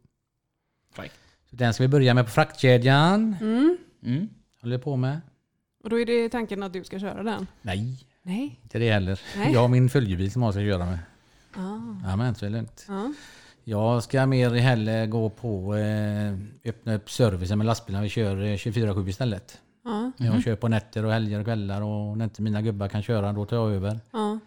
[1.50, 3.36] Så den ska vi börja med på fraktkedjan.
[3.40, 3.78] Mm.
[4.04, 4.28] Mm.
[4.60, 5.20] Håller på med.
[5.82, 7.46] Och då är det tanken att du ska köra den?
[7.62, 8.60] Nej, Nej.
[8.62, 9.20] inte det heller.
[9.36, 9.52] Nej.
[9.52, 10.98] Jag har min följebil som jag ska köra med.
[11.56, 12.08] Ah.
[12.10, 12.84] Ja, men så är det lugnt.
[12.88, 13.12] Ja.
[13.64, 18.02] Jag ska mer heller gå på eh, öppna upp servicen med lastbilarna.
[18.02, 19.60] Vi kör eh, 24-7 istället.
[19.84, 20.12] Ja.
[20.16, 23.32] Jag kör på nätter och helger och kvällar och när inte mina gubbar kan köra
[23.32, 24.00] då tar jag över.
[24.12, 24.38] Ja.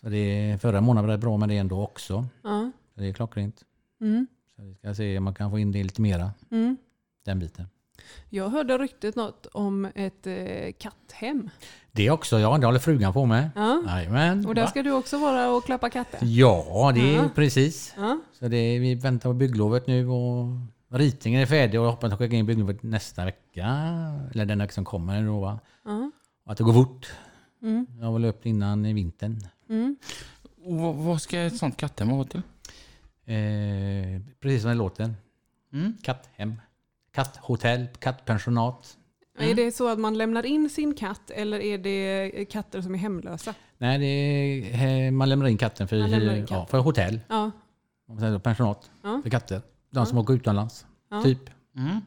[0.00, 2.26] Så det, förra månaden var det bra med det ändå också.
[2.42, 2.70] Ja.
[2.94, 3.62] Så det är klockrent.
[4.00, 4.26] Mm.
[4.56, 6.76] Så vi ska se om man kan få in det lite mera, Mm.
[7.24, 7.66] den biten.
[8.30, 11.50] Jag hörde ryktet något om ett eh, katthem.
[11.92, 12.58] Det också, ja.
[12.58, 13.50] Det håller frugan på med.
[13.54, 13.82] Ja.
[13.86, 14.46] Jajamän.
[14.46, 14.68] Och där Va?
[14.68, 16.18] ska du också vara och klappa katter?
[16.22, 17.28] Ja, det är Ja.
[17.34, 17.94] precis.
[17.96, 18.20] Ja.
[18.32, 20.46] Så det är, vi väntar på bygglovet nu och
[20.88, 23.66] ritningen är färdig och jag hoppas att skicka in bygglovet nästa vecka.
[24.34, 25.58] Eller den vecka som kommer då va.
[25.84, 26.10] Ja.
[26.44, 27.06] Och att det går fort.
[27.62, 27.86] Mm.
[28.00, 29.40] Jag vill upp innan i vintern.
[29.70, 29.96] Mm.
[30.64, 32.42] Och vad, vad ska ett sånt katthem vara till?
[33.24, 35.14] Eh, precis som det låter.
[35.72, 35.94] Mm.
[36.02, 36.54] Katthem.
[37.18, 38.96] Katthotell, kattpensionat.
[39.38, 42.98] Är det så att man lämnar in sin katt eller är det katter som är
[42.98, 43.54] hemlösa?
[43.78, 46.66] Nej, det är, eh, man lämnar in katten för, in ja, katten.
[46.66, 47.20] för hotell.
[47.28, 47.50] Ja.
[48.42, 49.20] Pensionat Ja.
[49.22, 49.62] för katter.
[49.90, 50.86] De som åker utomlands.
[51.10, 51.22] Ja.
[51.22, 51.50] Typ.
[51.76, 52.00] Mm.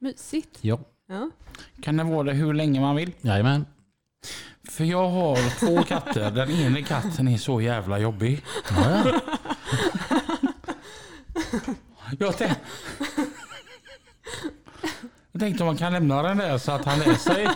[0.00, 0.58] Mysigt.
[0.60, 0.78] Ja.
[1.08, 1.30] Ja.
[1.82, 3.12] Kan det vara det hur länge man vill?
[3.20, 3.66] Jajamän.
[4.68, 6.30] För jag har två katter.
[6.30, 8.42] Den ena katten är så jävla jobbig.
[8.70, 9.20] Ja, ja.
[12.18, 12.34] Jag.
[15.38, 17.48] Jag tänkte om man kan lämna den där så att han lär sig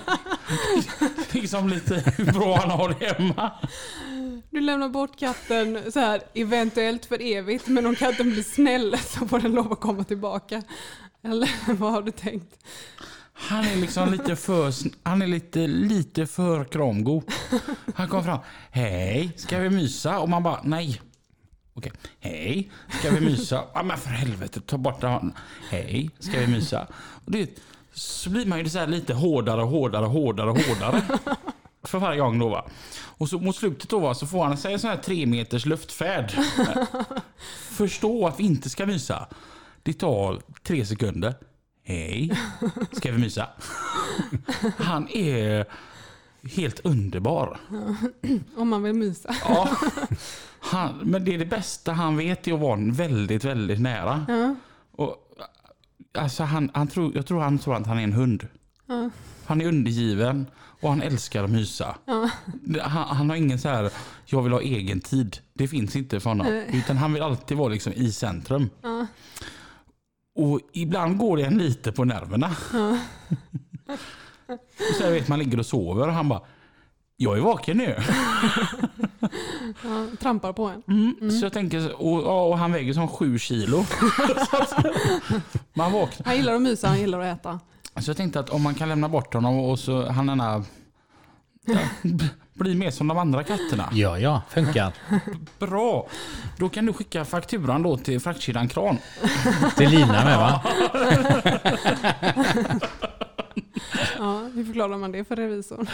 [1.41, 3.53] liksom lite hur bra han har det hemma.
[4.51, 9.28] Du lämnar bort katten så här eventuellt för evigt men om katten blir snäll så
[9.28, 10.62] får den lov att komma tillbaka.
[11.24, 12.64] Eller vad har du tänkt?
[13.33, 14.72] Han är liksom lite för,
[15.03, 17.22] han är lite, lite för kramgo.
[17.95, 18.39] Han kommer fram.
[18.70, 20.18] Hej, ska vi mysa?
[20.18, 21.01] Och man bara nej.
[21.74, 23.64] Okej, hej, ska vi mysa?
[23.74, 25.33] Ja, men för helvete, ta bort den.
[25.70, 26.87] Hej, ska vi mysa?
[27.24, 27.51] Och det,
[27.93, 31.03] så blir man ju så här lite hårdare, hårdare, hårdare, hårdare.
[31.82, 32.64] För varje gång då va.
[33.01, 36.32] Och så mot slutet då va, så får han en sån här tre meters luftfärd.
[37.70, 39.26] Förstå att vi inte ska mysa.
[39.82, 41.34] Det tar tre sekunder.
[41.84, 42.38] Hej,
[42.93, 43.49] ska vi mysa?
[44.76, 45.66] Han är
[46.43, 47.59] helt underbar.
[48.57, 49.36] Om man vill mysa.
[49.45, 49.68] Ja.
[50.61, 54.26] Han, men det är det bästa han vet är att vara väldigt, väldigt nära.
[54.28, 54.55] Ja.
[56.15, 58.49] Alltså han, han tror, jag tror han tror att han är en hund.
[58.87, 59.11] Ja.
[59.47, 61.97] Han är undergiven och han älskar att mysa.
[62.05, 62.31] Ja.
[62.81, 63.91] Han, han har ingen så här,
[64.25, 65.39] jag vill ha egen tid.
[65.55, 66.47] Det finns inte för honom.
[66.47, 66.71] Nej.
[66.73, 68.71] Utan han vill alltid vara liksom i centrum.
[68.83, 69.07] Ja.
[70.35, 72.57] Och ibland går det en lite på nerverna.
[74.47, 76.43] och så vet man ligger och sover och han bara,
[77.17, 77.97] jag är vaken nu.
[79.85, 80.83] Ja, trampar på en.
[80.89, 81.31] Mm.
[81.31, 83.77] Så jag tänker, och, och han väger som sju kilo.
[85.75, 86.27] Man vaknar.
[86.27, 87.61] Han gillar att mysa, han gillar att äta.
[88.01, 90.62] Så jag tänkte att om man kan lämna bort honom och så han ja,
[92.03, 93.89] b- blir mer som de andra katterna.
[93.93, 94.43] Ja, ja.
[94.51, 94.93] Funkar.
[95.59, 96.07] Bra!
[96.59, 98.99] Då kan du skicka fakturan då till fraktkedjan Kran.
[99.77, 100.62] Till Lina med va?
[104.18, 105.87] Ja, hur förklarar man det för revisorn?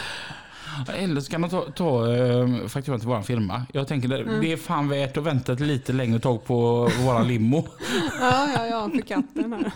[0.87, 3.65] Eller så kan man ta, ta eh, fakturan till vår firma.
[3.73, 7.23] Jag tänker det, det är fan värt att vänta ett lite längre tag på våra
[7.23, 7.67] limo.
[8.21, 9.71] Ja, ja, ja, för katten här.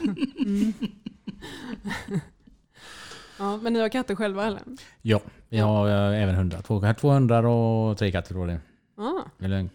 [0.46, 0.74] Mm.
[3.40, 4.62] Ja, men ni har katter själva eller?
[5.02, 6.62] Ja, vi har eh, även hundar.
[6.62, 8.60] Två, två hundar och tre katter då det.
[8.98, 9.74] Ja, Det är lugnt.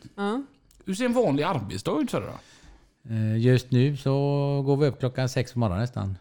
[0.85, 2.39] Hur ser en vanlig arbetsdag ut för dig då?
[3.14, 4.11] Eh, Just nu så
[4.66, 6.18] går vi upp klockan sex på morgonen nästan.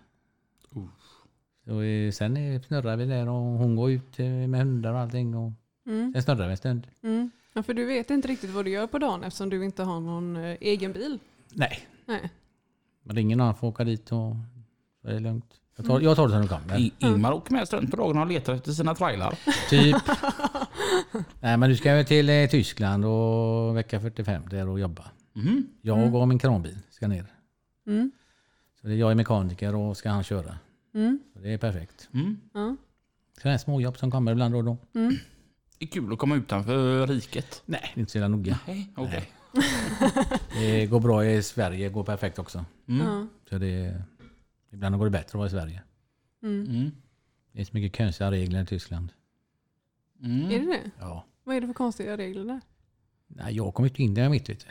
[1.68, 5.00] Så eh, sen eh, snurrar vi där och hon går ut eh, med hundar och
[5.00, 5.36] allting.
[5.36, 5.52] Och
[5.88, 6.14] Mm.
[6.14, 6.88] sen snurrar vi en stund.
[7.04, 7.32] Mm.
[7.54, 7.64] ja.
[7.64, 10.36] För du vet inte riktigt vad du gör på dagen eftersom du inte har någon
[10.60, 11.20] egen bil.
[11.54, 12.30] Nej, Nej.
[13.04, 14.36] man ringer någon får åka dit och
[15.02, 15.46] så är det lugnt.
[15.76, 16.80] Jag tar, jag tar det som det kommer.
[16.80, 19.40] I, Ingmar åker med strunt på dagen och letar efter sina trailar.
[19.70, 19.96] Typ.
[21.40, 25.06] Nej men du ska ju till eh, Tyskland och vecka 45 där och jobba.
[25.34, 25.68] Mhm.
[25.82, 27.26] Jag och min kranbil ska ner.
[27.88, 28.12] Mm.
[28.82, 30.58] Så det är jag är mekaniker och ska han köra.
[30.98, 31.20] Mm.
[31.34, 32.10] Det är perfekt.
[32.14, 32.40] Mm.
[32.54, 32.76] Ja.
[33.38, 34.78] Sådana här småjobb som kommer ibland då och då.
[34.92, 37.64] Det är kul att komma utanför riket.
[37.66, 38.60] Nej, det är inte så jävla noga.
[38.68, 39.32] Nej, okej.
[40.54, 42.66] Det går bra i Sverige, går perfekt också.
[42.88, 43.08] Mm.
[43.08, 43.28] Ja.
[43.50, 44.02] Så det,
[44.72, 45.82] ibland går det bättre att vara i Sverige.
[46.44, 46.66] Mm.
[46.70, 46.92] Mm.
[47.52, 49.12] Det är så mycket konstiga regler i Tyskland.
[50.24, 50.52] Mm.
[50.52, 50.92] Är det det?
[51.00, 51.26] Ja.
[51.44, 52.62] Vad är det för konstiga regler där?
[53.28, 54.66] Nej, jag kommer inte in där mitt vet du.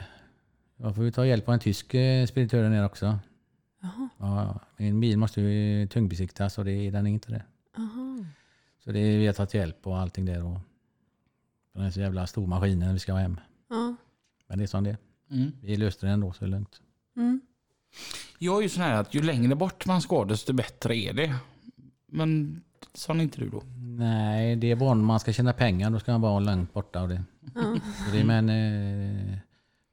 [0.76, 3.18] Jag får ju ta hjälp av en tysk eh, speditör där nere också.
[4.18, 7.42] Ja, min bil måste ju tungbesiktas och det, den är inte det.
[7.76, 8.24] Aha.
[8.84, 10.44] Så det är vi har tagit hjälp och allting där.
[10.44, 10.58] Och,
[11.72, 13.40] den är så jävla stor maskin när vi ska hem.
[13.68, 13.94] Ja.
[14.46, 14.96] Men det är som det är.
[15.30, 15.52] Mm.
[15.62, 16.80] Vi löste det ändå så det är lugnt.
[17.16, 17.40] Mm.
[18.38, 21.34] Jag är ju sån här att ju längre bort man ska desto bättre är det.
[22.06, 22.60] Men
[22.94, 23.62] sa inte du då?
[23.98, 25.90] Nej, det är bara om man ska tjäna pengar.
[25.90, 27.02] Då ska man vara långt borta.
[27.02, 27.24] Och det.
[27.54, 27.76] Ja.
[28.06, 29.38] Så det, men eh,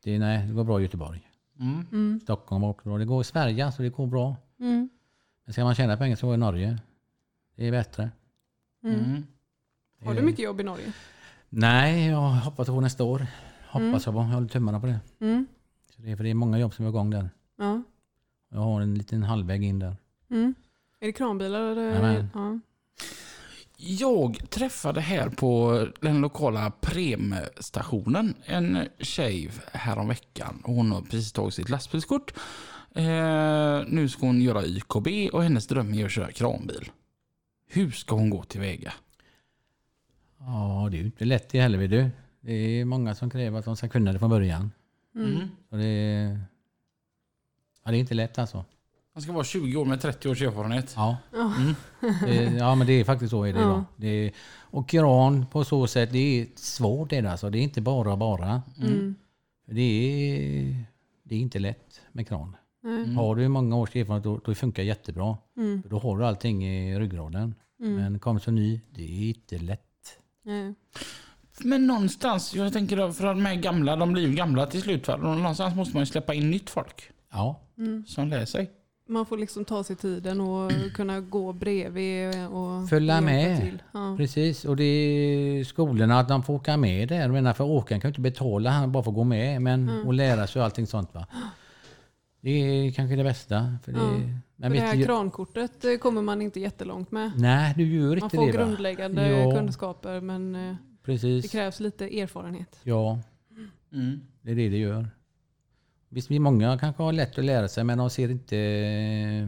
[0.04, 1.30] det, nej, det går bra i Göteborg.
[1.64, 1.88] Mm.
[1.92, 2.20] Mm.
[2.20, 2.98] Stockholm var också bra.
[2.98, 4.36] Det går i Sverige så det går bra.
[4.60, 4.90] Mm.
[5.46, 6.80] Men ska man tjäna pengar så går det i Norge.
[7.56, 8.12] Det är bättre.
[8.84, 9.00] Mm.
[9.00, 9.24] Mm.
[10.06, 10.94] Har du mycket jobb i Norge?
[11.50, 13.28] Nej, jag hoppas på nästa år.
[13.70, 14.22] Hoppas jag på.
[14.22, 15.00] Jag håller tummarna på det.
[15.20, 15.46] Mm.
[15.96, 17.30] Så det, är, för det är många jobb som är igång där.
[17.58, 17.82] Ja.
[18.50, 19.96] Jag har en liten halvväg in där.
[20.30, 20.56] Mm.
[21.00, 21.62] Är det kranbilar?
[21.62, 22.28] Eller?
[22.34, 22.60] Ja.
[23.86, 30.62] Jag träffade här på den lokala premstationen en tjej häromveckan.
[30.66, 32.34] Hon har precis tagit sitt lastbilskort.
[32.96, 36.92] Eh, nu ska hon göra YKB och hennes dröm är att köra kranbil.
[37.68, 38.94] Hur ska hon gå tillväga?
[40.40, 42.10] Ja, det är ju inte lätt det heller vet du.
[42.42, 44.72] Det är många som kräver att de ska kunna det från början.
[45.16, 45.50] Mm.
[45.70, 46.40] Så det, är,
[47.84, 48.66] ja, det är inte lätt alltså.
[49.16, 50.94] Man ska vara 20 år med 30 års erfarenhet.
[50.96, 51.54] Ja, Ja.
[52.26, 53.66] det, ja men det är faktiskt så är det Ja.
[53.66, 53.84] idag.
[53.98, 57.50] Det är, och Iran på så sätt, det är svårt det är det alltså.
[57.50, 58.62] Det är inte bara bara.
[58.82, 59.16] Mm.
[59.66, 60.76] Det är,
[61.24, 62.56] det är inte lätt med kran.
[62.84, 63.14] Nej.
[63.16, 65.38] Har du många års erfarenhet då, då det funkar jättebra.
[65.58, 65.84] Mm.
[65.90, 67.56] Då har du allting i ryggraden.
[67.80, 67.96] Mm.
[67.96, 70.18] Men kom så ny, det är inte lätt.
[70.44, 70.74] Nej.
[71.64, 74.82] Men någonstans, jag tänker då, för att de här gamla, de blir ju gamla till
[74.82, 75.08] slut.
[75.08, 75.18] Va?
[75.18, 78.04] Någonstans måste man ju släppa in nytt folk Ja, Mm.
[78.08, 78.72] som lär sig.
[79.10, 83.62] Man får liksom ta sig tiden och kunna gå bredvid och Följa med.
[83.62, 83.84] till.
[83.92, 84.16] Ja.
[84.18, 84.66] precis.
[84.66, 87.20] Och det är skolorna att de får åka med där.
[87.22, 89.62] Jag menar, för åkaren kan ju inte betala, han bara får gå med.
[89.62, 90.08] Men Mm.
[90.08, 91.28] och lära sig och allting sånt va.
[92.42, 93.78] Det är kanske det bästa.
[93.86, 94.10] För det, Ja.
[94.56, 97.32] men För det här du, krankortet eh, kommer man inte jättelångt med.
[97.38, 99.52] nej, du gör Man inte får det grundläggande Ja.
[99.56, 101.52] kunskaper men eh, det Precis.
[101.52, 102.80] krävs lite erfarenhet.
[102.84, 103.20] Ja,
[103.94, 104.20] Mm.
[104.42, 105.08] det är det det gör.
[106.14, 109.48] Visst, vi många kanske har lätt att lära sig men de ser inte eh,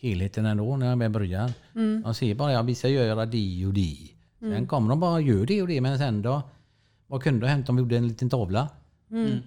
[0.00, 1.52] helheten ändå när de väl börjar.
[1.74, 2.02] Mm.
[2.02, 3.96] De ser bara att vi ska göra det och det.
[4.38, 4.66] Sen Mm.
[4.66, 6.42] kommer de bara och gör det och det men sen då?
[7.06, 8.68] Vad kunde ha hänt om vi gjorde en liten tavla?
[9.10, 9.38] Mm.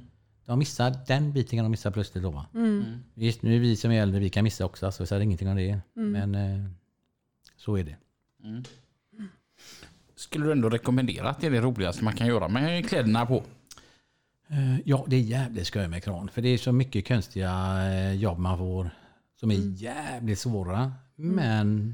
[0.46, 2.46] De missar den biten kan de missa plötsligt då va?
[2.56, 2.84] Mm.
[3.14, 5.50] Visst, nu är vi som är äldre, vi kan missa också så jag säger ingenting
[5.50, 5.80] om det.
[5.98, 6.12] Mm.
[6.12, 6.66] Men eh,
[7.58, 7.96] så är det.
[8.44, 8.64] Mm.
[10.16, 13.44] Skulle du ändå rekommendera att det är det roligaste man kan göra med kläderna på?
[14.50, 16.30] Eh, Ja, det är jävligt skoj med kran.
[16.30, 18.90] För det är så mycket konstiga eh, jobb man får
[19.40, 19.74] som är Mm.
[19.76, 20.94] jävligt svåra.
[21.16, 21.94] Men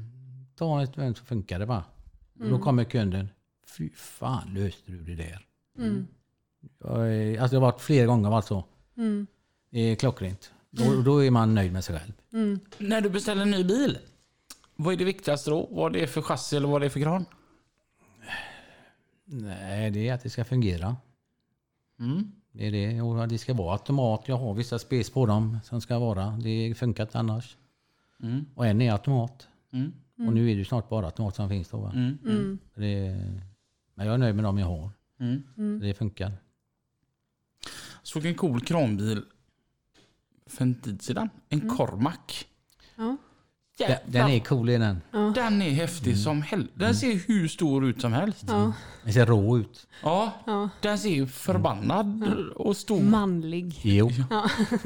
[0.56, 1.84] ta ett väl så funkar det bara.
[2.40, 2.50] Mm.
[2.50, 3.28] då kommer kunden.
[3.78, 5.46] Fy fan löste du det där?
[5.78, 6.06] Mm.
[6.78, 8.64] Jag, alltså det har varit flera gånger varit så.
[8.96, 9.26] Mm.
[9.70, 10.52] Det är klockrent.
[10.70, 12.12] Då, då är man nöjd med sig själv.
[12.32, 12.60] Mm.
[12.78, 13.98] När du beställer en ny bil,
[14.76, 15.68] vad är det viktigaste då?
[15.70, 17.24] Vad det är för chassi eller vad det är för kran?
[19.24, 20.96] Nej, det är att det ska fungera.
[22.00, 22.32] Mm.
[22.58, 23.02] Det är det.
[23.02, 24.22] Och det ska vara automat.
[24.26, 26.30] Jag har vissa spec på dem som ska vara.
[26.30, 27.56] Det funkar inte annars.
[28.22, 28.46] Mm.
[28.54, 29.48] Och en är automat.
[29.72, 29.92] Mm.
[30.16, 31.78] Och nu är det ju snart bara automat som finns då.
[31.78, 31.92] Va?
[31.94, 32.18] Mm.
[32.24, 32.58] Mm.
[32.74, 33.16] Det,
[33.94, 34.90] men jag är nöjd med dem jag har.
[35.20, 35.42] Mm.
[35.56, 35.80] Mm.
[35.80, 36.32] Det funkar.
[38.02, 39.22] Såg en cool kranbil
[40.46, 41.28] för en tid sedan.
[41.48, 42.46] En Cormac.
[42.96, 43.16] Ja.
[43.78, 45.00] Den, den är cool är den.
[45.10, 45.18] Ja.
[45.34, 46.72] Den är häftig som helvete.
[46.74, 48.44] Den ser hur stor ut som helst.
[48.48, 48.72] Ja.
[49.02, 49.86] Den ser rå ut.
[50.02, 50.68] Ja, Ja.
[50.80, 52.22] den ser ju förbannad
[52.56, 53.00] och stor.
[53.02, 53.80] Manlig.
[53.82, 54.10] Jo.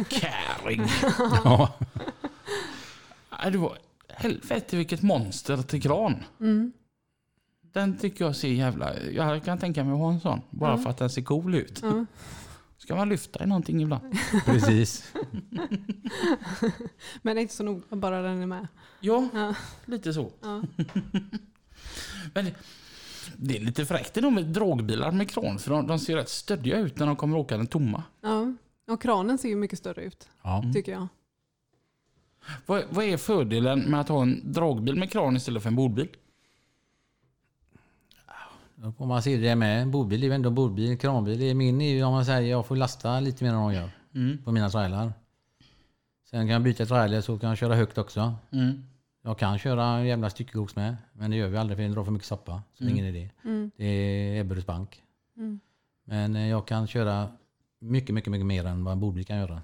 [0.08, 0.82] Käring.
[1.44, 1.72] Ja.
[3.42, 3.78] Ja, det var
[4.08, 6.24] helvete vilket monster till kran.
[6.40, 6.72] Mm.
[7.72, 9.00] Den tycker jag ser jävla...
[9.00, 10.40] Jag kan tänka mig att ha en sån.
[10.50, 11.80] Bara för att den ser cool ut.
[11.82, 12.04] Ja.
[12.90, 14.18] Ska man lyfta i någonting ibland?
[14.44, 15.12] Precis.
[17.22, 18.66] Men det är inte så noga, bara den är med.
[19.00, 19.54] Ja, Ja.
[19.84, 20.30] lite så.
[20.42, 20.62] Ja.
[22.34, 22.46] Men
[23.36, 25.58] det, är lite fräckt ändå med dragbilar med kran.
[25.58, 28.02] För de, de ser rätt stöddiga ut när de kommer åka den tomma.
[28.20, 28.52] Ja.
[28.92, 30.64] Och kranen ser ju mycket större ut, Ja.
[30.74, 31.08] tycker jag.
[32.66, 36.08] Vad, vad är fördelen med att ha en dragbil med kran istället för en bordbil?
[38.98, 39.88] Får man se det med.
[39.88, 40.98] Bordbil är ju ändå bordbil.
[40.98, 43.56] Kranbil det är min är ju om man säger jag får lasta lite mer än
[43.56, 43.90] de gör.
[44.14, 44.38] Mm.
[44.44, 45.12] På mina trailar.
[46.30, 48.34] Sen kan jag byta trailer så kan jag köra högt också.
[48.52, 48.84] Mm.
[49.22, 50.96] Jag kan köra en jävla styckegods med.
[51.12, 52.62] Men det gör vi aldrig för det drar för mycket soppa.
[52.74, 53.30] Så det är ingen idé.
[53.44, 53.70] Mm.
[53.76, 55.02] Det är Ebberöds bank.
[55.36, 55.60] Mm.
[56.04, 57.28] Men eh, jag kan köra
[57.78, 59.62] mycket, mycket, mycket mer än vad en bodbil kan göra.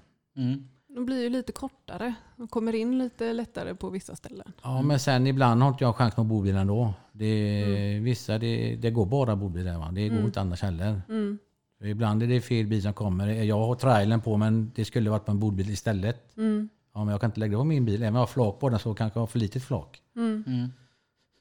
[0.97, 1.05] Mm.
[1.05, 2.13] De blir ju lite kortare.
[2.35, 4.51] De kommer in lite lättare på vissa ställen.
[4.63, 6.93] Ja, men sen ibland har inte jag chans med bodbil ändå.
[7.11, 9.91] Det, Vissa, det, det går bara bodbil där va.
[9.91, 11.01] Det går inte annars heller.
[11.09, 11.37] Mm.
[11.83, 13.27] Ibland är det fel bil som kommer.
[13.27, 16.37] Jag har trailern på men det skulle varit på en bodbil istället.
[16.37, 16.69] Mm.
[16.93, 18.01] Ja, men jag kan inte lägga det på min bil.
[18.01, 20.01] Även om jag har flak på den så kanske jag har för litet flak.
[20.15, 20.43] Mm.
[20.47, 20.67] Mm.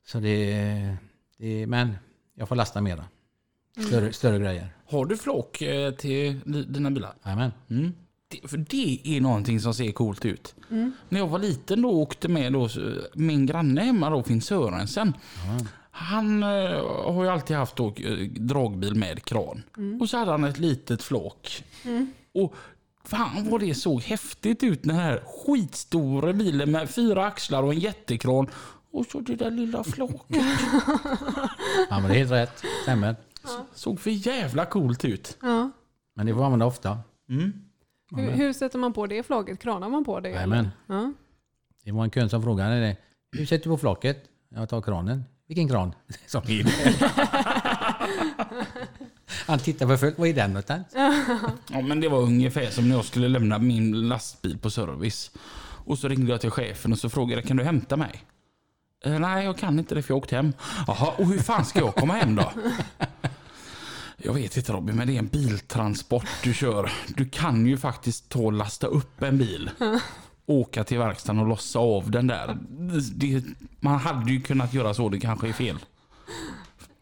[0.07, 0.97] Så det,
[1.39, 1.97] det Men
[2.35, 3.05] jag får lasta mera.
[3.89, 4.69] Större, större grejer.
[4.89, 7.15] Har du flak eh, till di- dina bilar?
[7.25, 7.53] Jajamän.
[7.71, 7.93] Mm.
[8.29, 10.55] Det, för det är någonting som ser coolt ut.
[11.09, 12.69] När jag var liten då åkte med då,
[13.15, 15.13] min granne hemma då, Finn Sörensen.
[15.91, 16.49] Han eh,
[17.13, 19.63] har ju alltid haft då, eh, dragbil med kran.
[20.01, 21.65] Och så hade han ett litet flak.
[22.35, 22.55] Och
[23.05, 27.79] fan vad det såg häftigt ut den här skitstora bilen med fyra axlar och en
[27.81, 28.51] jättekran.
[28.93, 30.21] Och så det där lilla flaket.
[31.91, 32.63] Ja, men det är helt rätt.
[32.83, 33.17] Stämmer.
[33.75, 35.39] Såg för jävla coolt ut.
[35.43, 35.71] Ja.
[36.15, 36.99] Men det får man använda ofta.
[37.29, 37.53] Mm.
[38.11, 39.59] Hur, hur sätter man på det flaget?
[39.59, 40.31] Kranar man på det?
[40.31, 40.69] Jajamän.
[40.87, 41.13] Ja.
[41.85, 42.97] Det var en kund som frågade det.
[43.33, 44.25] Hur sätter du på flaket?
[44.49, 45.25] Jag tar kranen.
[45.49, 45.95] Vilken kran?
[46.27, 46.65] Som det.
[49.47, 50.19] Han tittar på fullt.
[50.19, 50.87] Vad är den någonstans?
[51.73, 55.31] Ja, men det var ungefär som när jag skulle lämna min lastbil på service.
[55.87, 58.23] Och så ringde jag till chefen och så frågade kan du hämta mig?
[59.05, 60.53] Eh, nej, jag kan inte det för jag har åkt hem.
[60.87, 62.53] Jaha, och hur fan ska jag komma hem då?
[64.17, 66.93] Jag vet inte Robin, men det är en biltransport du kör.
[67.17, 69.71] Du kan ju faktiskt ta och lasta upp en bil.
[70.47, 72.59] Åka till verkstaden och lossa av den där.
[73.15, 73.45] Det,
[73.81, 75.79] man hade ju kunnat göra så, det kanske är fel.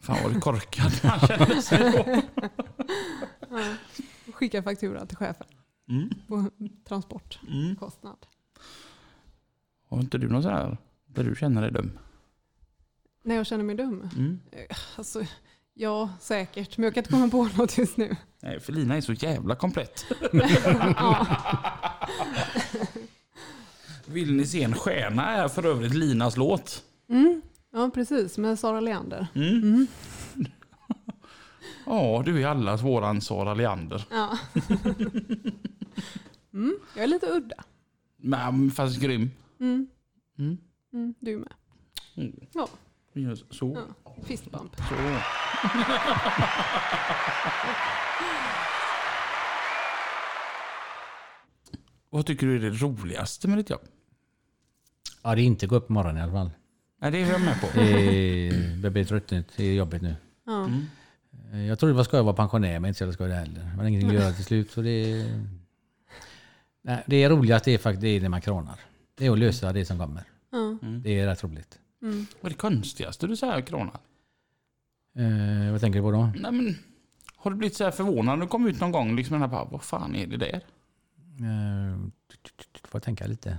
[0.01, 2.23] Fan vad det korkad man känner sig då.
[4.33, 5.47] Skicka faktura till chefen
[5.89, 6.11] Mm.
[6.29, 6.51] på
[6.89, 8.17] transportkostnad.
[9.89, 11.99] Har inte du någon sån här där du känner dig dum?
[13.23, 14.09] När jag känner mig dum?
[14.17, 14.41] Mm.
[14.97, 15.25] Alltså,
[15.75, 16.79] ja, säkert.
[16.79, 18.17] Men jag kan inte komma på något just nu.
[18.43, 20.07] Nej, för Lina är så jävla komplett.
[20.97, 21.27] ja.
[24.07, 26.83] Vill ni se en stjärna är för övrigt Linas låt.
[27.09, 27.43] Mm.
[27.73, 28.39] ja, precis.
[28.39, 29.27] Med Sara Leander.
[29.35, 29.87] Mm.
[31.87, 34.05] Ja, du är allas våran Sara Leander.
[34.11, 34.39] Ja.
[36.53, 36.77] mm.
[36.95, 37.65] Jag är lite udda.
[38.17, 39.31] Men fast grym.
[39.61, 39.87] Mm.
[40.39, 40.59] Mm.
[40.93, 41.15] Mm.
[41.21, 41.53] Du med.
[42.17, 42.41] Mm.
[42.53, 42.69] Ja.
[43.51, 43.87] Så.
[44.04, 44.04] ja.
[44.23, 44.77] Fistbump.
[44.77, 44.95] så.
[52.11, 53.81] Vad tycker du är det roligaste med ditt jobb?
[55.23, 56.51] Ja, det är inte gå upp på morgonen i alla fall.
[57.01, 57.67] Nej, det är jag med på.
[57.75, 59.51] Det börjar bli tröttnigt.
[59.57, 60.15] Det är jobbigt nu.
[60.47, 60.65] Ja.
[60.65, 60.87] Mm.
[61.67, 63.61] Jag trodde det var skoj att vara pensionär men inte så jävla skoj det heller.
[63.61, 64.71] Det var ingenting att göra till slut.
[64.71, 65.47] Så det, är...
[66.83, 68.81] Nej, det roligaste är faktiskt det är när man kranar.
[69.15, 70.25] Det är att lösa det som kommer.
[70.51, 70.79] Ja.
[70.83, 71.79] Det är rätt roligt.
[72.05, 72.27] Mm.
[72.41, 74.01] Vad är det konstigaste du säger Krona?
[75.17, 76.33] Eh, vad tänker du på då?
[76.37, 76.79] Nej, men,
[77.37, 79.17] har du blivit så här förvånad när du kom ut någon gång?
[79.17, 80.61] Liksom den här bara, vad fan är det där?
[81.41, 81.99] Eh,
[82.85, 83.59] får jag tänka lite.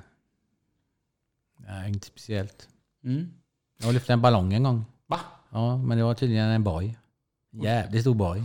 [1.57, 2.69] Nej, inte speciellt.
[3.03, 3.31] Mm.
[3.77, 4.85] Jag lyfte en ballong en gång.
[5.07, 5.19] Va?
[5.49, 6.97] Ja, men det var tydligen en boj.
[7.51, 8.43] Jävligt stor boj.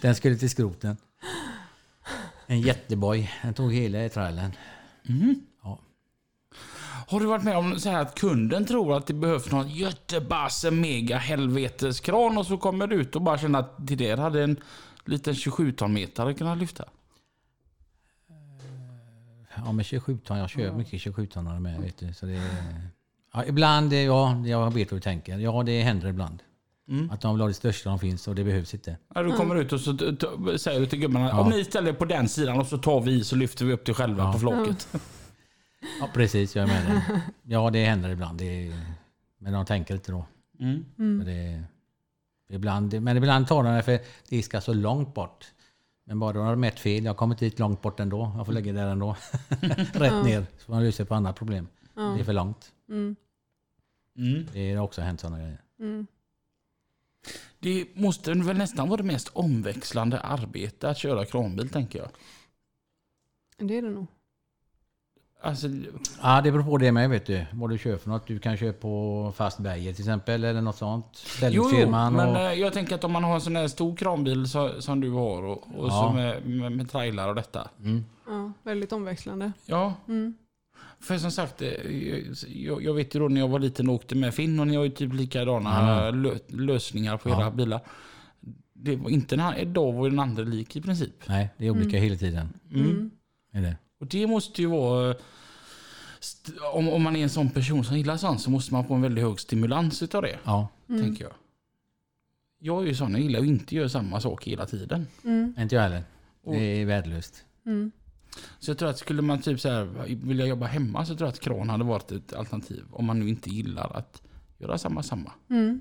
[0.00, 0.96] Den skulle till skroten.
[2.46, 3.30] En jätteboj.
[3.42, 4.52] Den tog hela trailern.
[5.08, 5.46] Mm.
[7.08, 10.70] Har du varit med om så här att kunden tror att det behövs någon jättebasse
[10.70, 14.56] mega helveteskran och så kommer du ut och bara känner att det där hade en
[15.04, 16.84] liten 27 tonmetare kunnat lyfta?
[19.56, 20.38] Ja, med 27 ton.
[20.38, 21.80] Jag kör mycket 27 tonare med.
[21.80, 22.50] Vet du, så det är...
[23.32, 25.38] ja, ibland, eh, ja, jag vet vad du tänker.
[25.38, 26.42] Ja, det händer ibland.
[26.88, 27.10] Mm.
[27.10, 28.96] Att de vill ha det största de finns och det behövs inte.
[29.14, 29.96] Ja, du kommer ut och så
[30.58, 31.40] säger du till gubbarna Ja.
[31.40, 33.84] om ni ställer er på den sidan och så tar vi så lyfter vi upp
[33.86, 34.32] det själva Ja.
[34.32, 34.88] på flaket.
[36.00, 36.56] Ja, precis.
[36.56, 37.20] Jag är med dig.
[37.42, 38.38] Ja, det händer ibland.
[38.38, 38.80] Det är...
[39.38, 40.26] Men de tänker inte då.
[40.60, 40.84] Mm.
[40.96, 41.64] För det...
[42.48, 45.52] ibland, men ibland tar de det för det ska så långt bort.
[46.04, 47.04] Men bara då har de mätt fel.
[47.04, 48.32] Jag har kommit dit långt bort ändå.
[48.36, 49.16] Jag får lägga det där ändå.
[49.92, 50.46] Rätt ner.
[50.58, 51.68] Så man löser på andra problem.
[51.94, 52.72] Det är för långt.
[52.88, 53.16] Mm.
[54.16, 54.46] Mm.
[54.52, 55.60] Det har också hänt sådana grejer.
[55.80, 56.06] Mm.
[57.58, 62.08] Det måste väl nästan vara det mest omväxlande arbete att köra kranbil tänker jag.
[63.68, 64.06] Det är det nog.
[65.44, 65.68] Alltså,
[66.22, 67.44] Ja, det beror på det med vet du.
[67.52, 68.26] Vad du kör för något.
[68.26, 70.44] Du kan köra på fast berget till exempel.
[70.44, 71.04] Eller något sånt.
[71.14, 72.12] jo, jo, Ställningsfirman.
[72.12, 72.36] men och...
[72.36, 75.10] eh, jag tänker att om man har en sån här stor kranbil så, som du
[75.10, 76.12] har och, och Ja.
[76.14, 77.68] med, med, med trailar och detta.
[77.80, 78.04] Mm.
[78.26, 79.52] Ja, väldigt omväxlande.
[79.66, 80.34] Ja, Mm.
[81.00, 81.68] för som sagt, eh,
[82.46, 84.76] jag, jag vet ju då när jag var liten och åkte med Finn och ni
[84.76, 85.70] har ju typ likadana
[86.04, 86.10] Ja.
[86.10, 87.40] lö, lösningar på Ja.
[87.40, 87.80] era bilar.
[88.72, 91.28] Det var inte den här, idag var den andra lik i princip.
[91.28, 92.48] Nej, det är olika hela tiden.
[92.72, 92.86] Mm.
[92.90, 93.10] Mm.
[93.52, 93.76] Är det.
[94.04, 95.16] Och det måste ju vara eh,
[96.74, 99.02] om, om man är en sån person som gillar sånt så måste man få en
[99.02, 100.38] väldigt hög stimulans utav det.
[100.44, 101.32] Ja, Tänker jag.
[102.58, 105.06] Jag är ju sån, jag gillar att inte göra samma sak hela tiden.
[105.24, 105.54] Mm.
[105.58, 106.04] inte jag heller.
[106.44, 107.44] Det är värdelöst.
[107.66, 107.92] Mm.
[108.58, 109.84] Så jag tror att skulle man typ så här,
[110.26, 112.84] vilja jobba hemma så tror jag att kran hade varit ett alternativ.
[112.92, 114.22] Om man nu inte gillar att
[114.58, 115.32] göra samma samma.
[115.50, 115.80] Mm.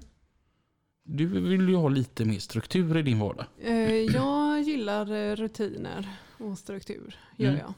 [1.03, 3.45] Du vill ju ha lite mer struktur i din vardag.
[3.61, 7.59] Eh, Jag gillar eh, rutiner och struktur, gör Mm.
[7.61, 7.73] jag.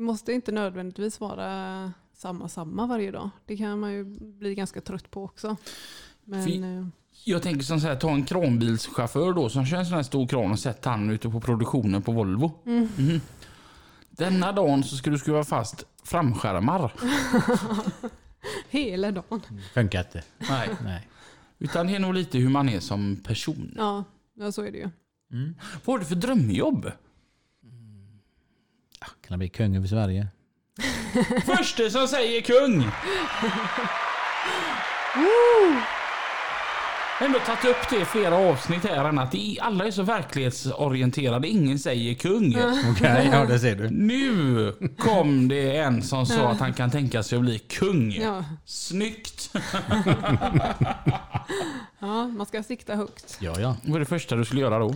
[0.00, 3.30] Det måste inte nödvändigtvis vara samma samma varje dag.
[3.46, 5.56] Det kan man ju bli ganska trött på också.
[6.24, 6.86] Men eh,
[7.24, 10.26] Jag tänker som så här, ta en kranbilschaufför då som kör en sån här stor
[10.26, 12.52] kran och sätt han ute på produktionen på Volvo.
[12.66, 12.88] Mm.
[12.96, 13.20] Mhm.
[14.10, 16.92] Denna dagen så ska du skruva fast framskärmar.
[18.70, 19.42] hela dagen.
[19.74, 20.22] Funkar inte.
[20.38, 20.68] Nej.
[20.84, 21.08] Nej.
[21.58, 23.74] Utan det är nog lite hur man är som person.
[23.76, 24.90] Ja, ja så är det ju.
[25.32, 25.54] Mm.
[25.84, 26.92] Vad har du för drömjobb?
[29.00, 30.26] Ja, Kan det bli kung över Sverige?
[31.56, 32.84] Förste som säger kung!
[37.20, 40.02] Jag har ändå tagit upp det i flera avsnitt här än att alla är så
[40.02, 41.48] verklighetsorienterade.
[41.48, 42.56] Ingen säger kung.
[42.90, 43.90] Okej, ja det ser du.
[43.90, 48.12] Nu kom det en som sa att han kan tänka sig att bli kung.
[48.12, 48.44] Ja.
[48.64, 49.50] Snyggt!
[51.98, 53.36] ja, man ska sikta högt.
[53.40, 53.76] Ja, ja.
[53.82, 54.94] Vad är det första du skulle göra då?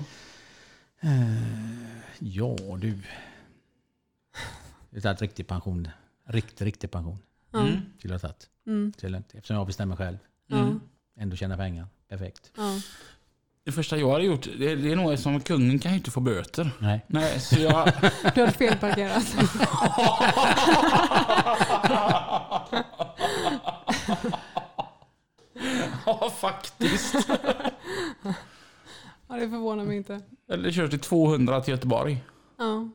[2.19, 2.99] Ja du.
[4.95, 5.89] Det är ett riktig pension.
[6.27, 7.19] Riktig, riktig pension.
[7.55, 7.81] Mm.
[7.99, 8.49] Skulle jag ha tagit.
[8.67, 8.93] Mm.
[9.33, 10.19] Eftersom jag bestämmer själv.
[10.51, 10.81] Mm.
[11.17, 11.87] Ändå tjäna pengar.
[12.09, 12.53] Perfekt.
[12.57, 12.81] Ja.
[13.65, 16.21] Det första jag hade gjort, det, det är nog som kungen kan ju inte få
[16.21, 16.71] böter.
[16.79, 17.05] Nej.
[17.07, 17.93] Nej, så jag...
[18.35, 19.27] Du hade felparkerat.
[26.07, 27.15] ja, faktiskt.
[29.29, 30.21] Ja, det förvånar mig inte.
[30.49, 32.25] Eller kört till 200 till Göteborg.
[32.57, 32.89] Ja.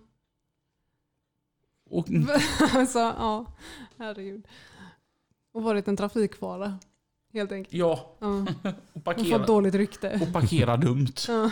[1.90, 2.08] Och,
[2.74, 3.46] Alltså, ja.
[3.98, 4.48] Herregud.
[5.52, 6.80] Och varit en trafikfara.
[7.34, 7.74] Helt enkelt.
[7.74, 8.28] ja, Ja.
[8.64, 10.20] och Och parkera, fått dåligt rykte.
[10.22, 11.14] och parkera dumt.
[11.28, 11.52] Ja.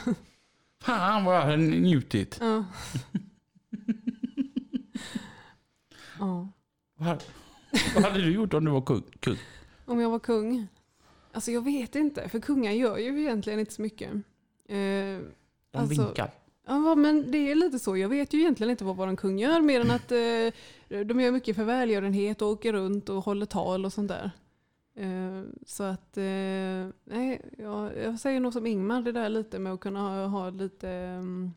[0.81, 2.37] Fan vad jag hade njutit.
[2.41, 2.63] Ja.
[6.19, 6.47] ja.
[6.97, 7.23] Vad,
[7.95, 9.03] vad hade du gjort om du var kung?
[9.19, 9.37] kung?
[9.85, 10.67] Om jag var kung?
[11.31, 14.11] Alltså jag vet inte, för kungar gör ju egentligen inte så mycket.
[14.13, 14.19] Eh,
[14.69, 15.21] De
[15.73, 16.31] Alltså- vinkar.
[16.67, 17.97] Ja, men det är lite så.
[17.97, 20.53] Jag vet ju egentligen inte vad vår kung gör, mer än att eh,
[21.05, 24.31] de gör mycket för välgörenhet och åker runt och håller tal och sånt där.
[24.95, 26.23] Eh, så att, eh,
[27.03, 30.49] nej, jag, jag säger nog som Ingmar, det där lite med att kunna ha, ha
[30.49, 31.53] lite um,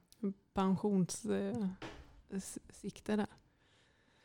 [0.54, 3.26] pensionssikte eh, där.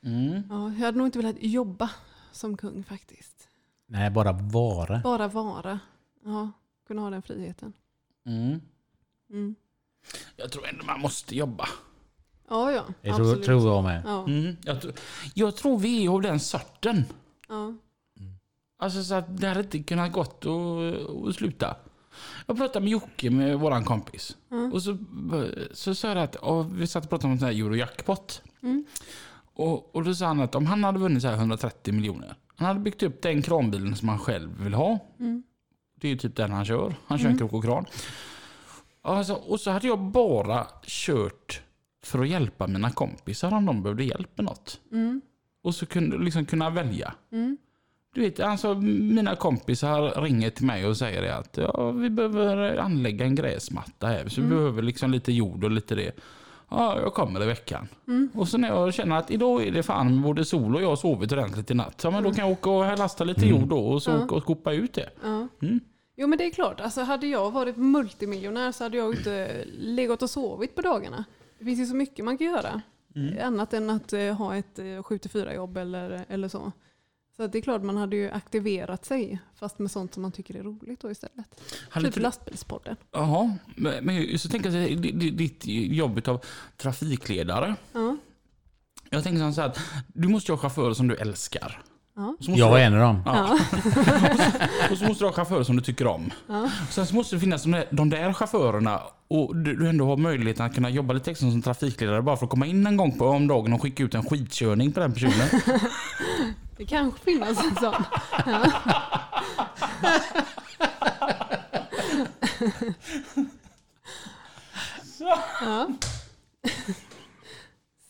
[0.03, 0.43] Mm.
[0.49, 1.89] Ja, jag hade nog inte velat jobba
[2.31, 3.49] som kung faktiskt.
[3.87, 4.99] Nej, bara vara.
[4.99, 5.79] Bara vara.
[6.23, 6.51] Ja,
[6.87, 7.73] kunna ha den friheten.
[8.25, 8.61] Mm.
[9.29, 9.55] Mm.
[10.35, 11.67] Jag tror ändå man måste jobba.
[12.49, 12.83] Ja, ja.
[13.01, 13.45] Det tror, absolut.
[13.45, 14.01] tror jag med.
[14.05, 14.55] Ja, Mm.
[14.63, 14.93] Jag, tror-
[15.33, 17.05] jag tror vi är av den sorten.
[17.49, 17.73] ja.
[18.77, 21.75] Alltså så att det hade inte kunnat gått att, att sluta.
[22.45, 24.37] Jag pratade med Jocke, med våran kompis.
[24.51, 24.73] Mm.
[24.73, 24.97] Och så,
[25.73, 28.41] så sa jag att vi satt och pratade om en sån här Eurojackpot.
[28.63, 28.85] Mm.
[29.53, 32.35] Och, och då sa han att om han hade vunnit så här 130 miljoner.
[32.55, 34.99] Han hade byggt upp den kranbilen som han själv vill ha.
[35.19, 35.43] Mm.
[35.95, 36.95] Det är ju typ den han kör.
[37.07, 37.85] Han kör en krok och kran.
[39.05, 41.61] Alltså, och så hade jag bara kört
[42.03, 44.79] för att hjälpa mina kompisar om de behövde hjälp med något.
[44.91, 45.21] Mm.
[45.63, 47.13] Och så kunde liksom kunna välja.
[47.31, 47.57] Mm.
[48.13, 53.25] Du vet, alltså mina kompisar ringer till mig och säger att ja, vi behöver anlägga
[53.25, 54.27] en gräsmatta här.
[54.27, 56.11] Så vi behöver liksom lite jord och lite det.
[56.69, 57.87] Ja, jag kommer i veckan.
[58.07, 58.29] Mm.
[58.33, 60.95] Och så när jag känner att idag är det fan både sol och jag har
[60.95, 62.01] sovit ordentligt i natt.
[62.03, 64.23] Ja, men då kan jag åka och lasta lite jord då och så Ja.
[64.23, 65.09] åka och skopa ut det.
[65.23, 65.47] Ja.
[66.17, 66.21] Mm.
[66.23, 70.21] Jo men det är klart, alltså, hade jag varit multimiljonär så hade jag inte legat
[70.21, 71.25] och sovit på dagarna.
[71.59, 72.81] Det finns ju så mycket man kan göra.
[73.41, 76.71] Annat än att eh, ha ett eh, 7-4 jobb eller, eller så.
[77.37, 80.55] Så det är klart man hade ju aktiverat sig fast med sånt som man tycker
[80.55, 81.61] är roligt då istället.
[81.89, 82.95] Hade typ inte- lastbilspodden.
[83.11, 83.55] Jaha,
[84.01, 85.61] men så tänker jag di- ditt
[85.95, 86.45] jobb av
[86.77, 87.75] trafikledare.
[87.93, 88.17] Ja.
[89.09, 91.81] Jag tänker så här att du måste ha chaufförer som du älskar.
[92.15, 92.35] Ja.
[92.39, 93.21] Så Jag är en av dem.
[93.25, 93.59] Ja.
[94.91, 96.31] Och så måste du ha chaufförer som du tycker om.
[96.47, 96.69] Ja.
[96.89, 100.17] Sen så måste det finnas de där, de där chaufförerna och du, du ändå har
[100.17, 103.17] möjligheten att kunna jobba lite extra som trafikledare bara för att komma in en gång
[103.17, 105.47] på om dagen och skicka ut en skitkörning på den personen.
[106.77, 108.03] Det kanske finns en sån.
[108.45, 108.65] Ja.
[115.61, 115.87] Ja.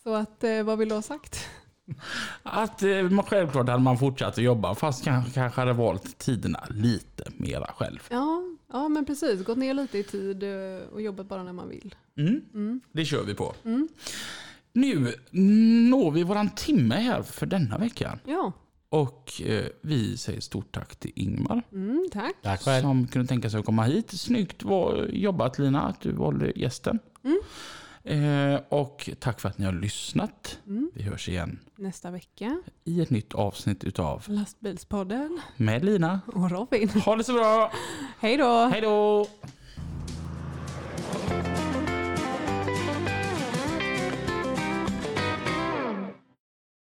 [0.04, 1.50] Så att, eh, vad vill du ha sagt?
[2.44, 6.64] Att eh, man självklart hade man fortsatt att jobba fast kanske, kanske hade valt tiderna
[6.70, 8.00] lite mera själv.
[8.10, 9.44] Ja, ja, men precis.
[9.44, 11.96] Gått ner lite i tid eh, och jobbat bara när man vill.
[12.18, 12.42] Mm.
[12.54, 12.82] Mm.
[12.92, 13.54] Det kör vi på.
[13.66, 13.88] Mm.
[14.74, 15.14] Nu
[15.90, 18.20] når vi våran timme här för denna veckan.
[18.26, 18.52] Ja,
[18.90, 22.36] Och eh, vi säger stort tack till Ingmar mm, tack.
[22.44, 22.82] Tack själv.
[22.82, 24.12] som kunde tänka sig att komma hit.
[24.20, 27.00] Snyggt var, jobbat Lina att du valde gästen.
[28.06, 30.60] Eh, och tack för att ni har lyssnat.
[30.68, 30.92] Mm.
[30.94, 31.60] Vi hörs igen.
[31.76, 32.62] Nästa vecka.
[32.84, 35.42] I ett nytt avsnitt utav Lastbilspodden.
[35.58, 36.22] Med Lina.
[36.28, 36.90] Och Robin.
[36.90, 37.72] Ha det så bra.
[38.20, 38.66] Hej då.
[38.66, 39.28] Hej då.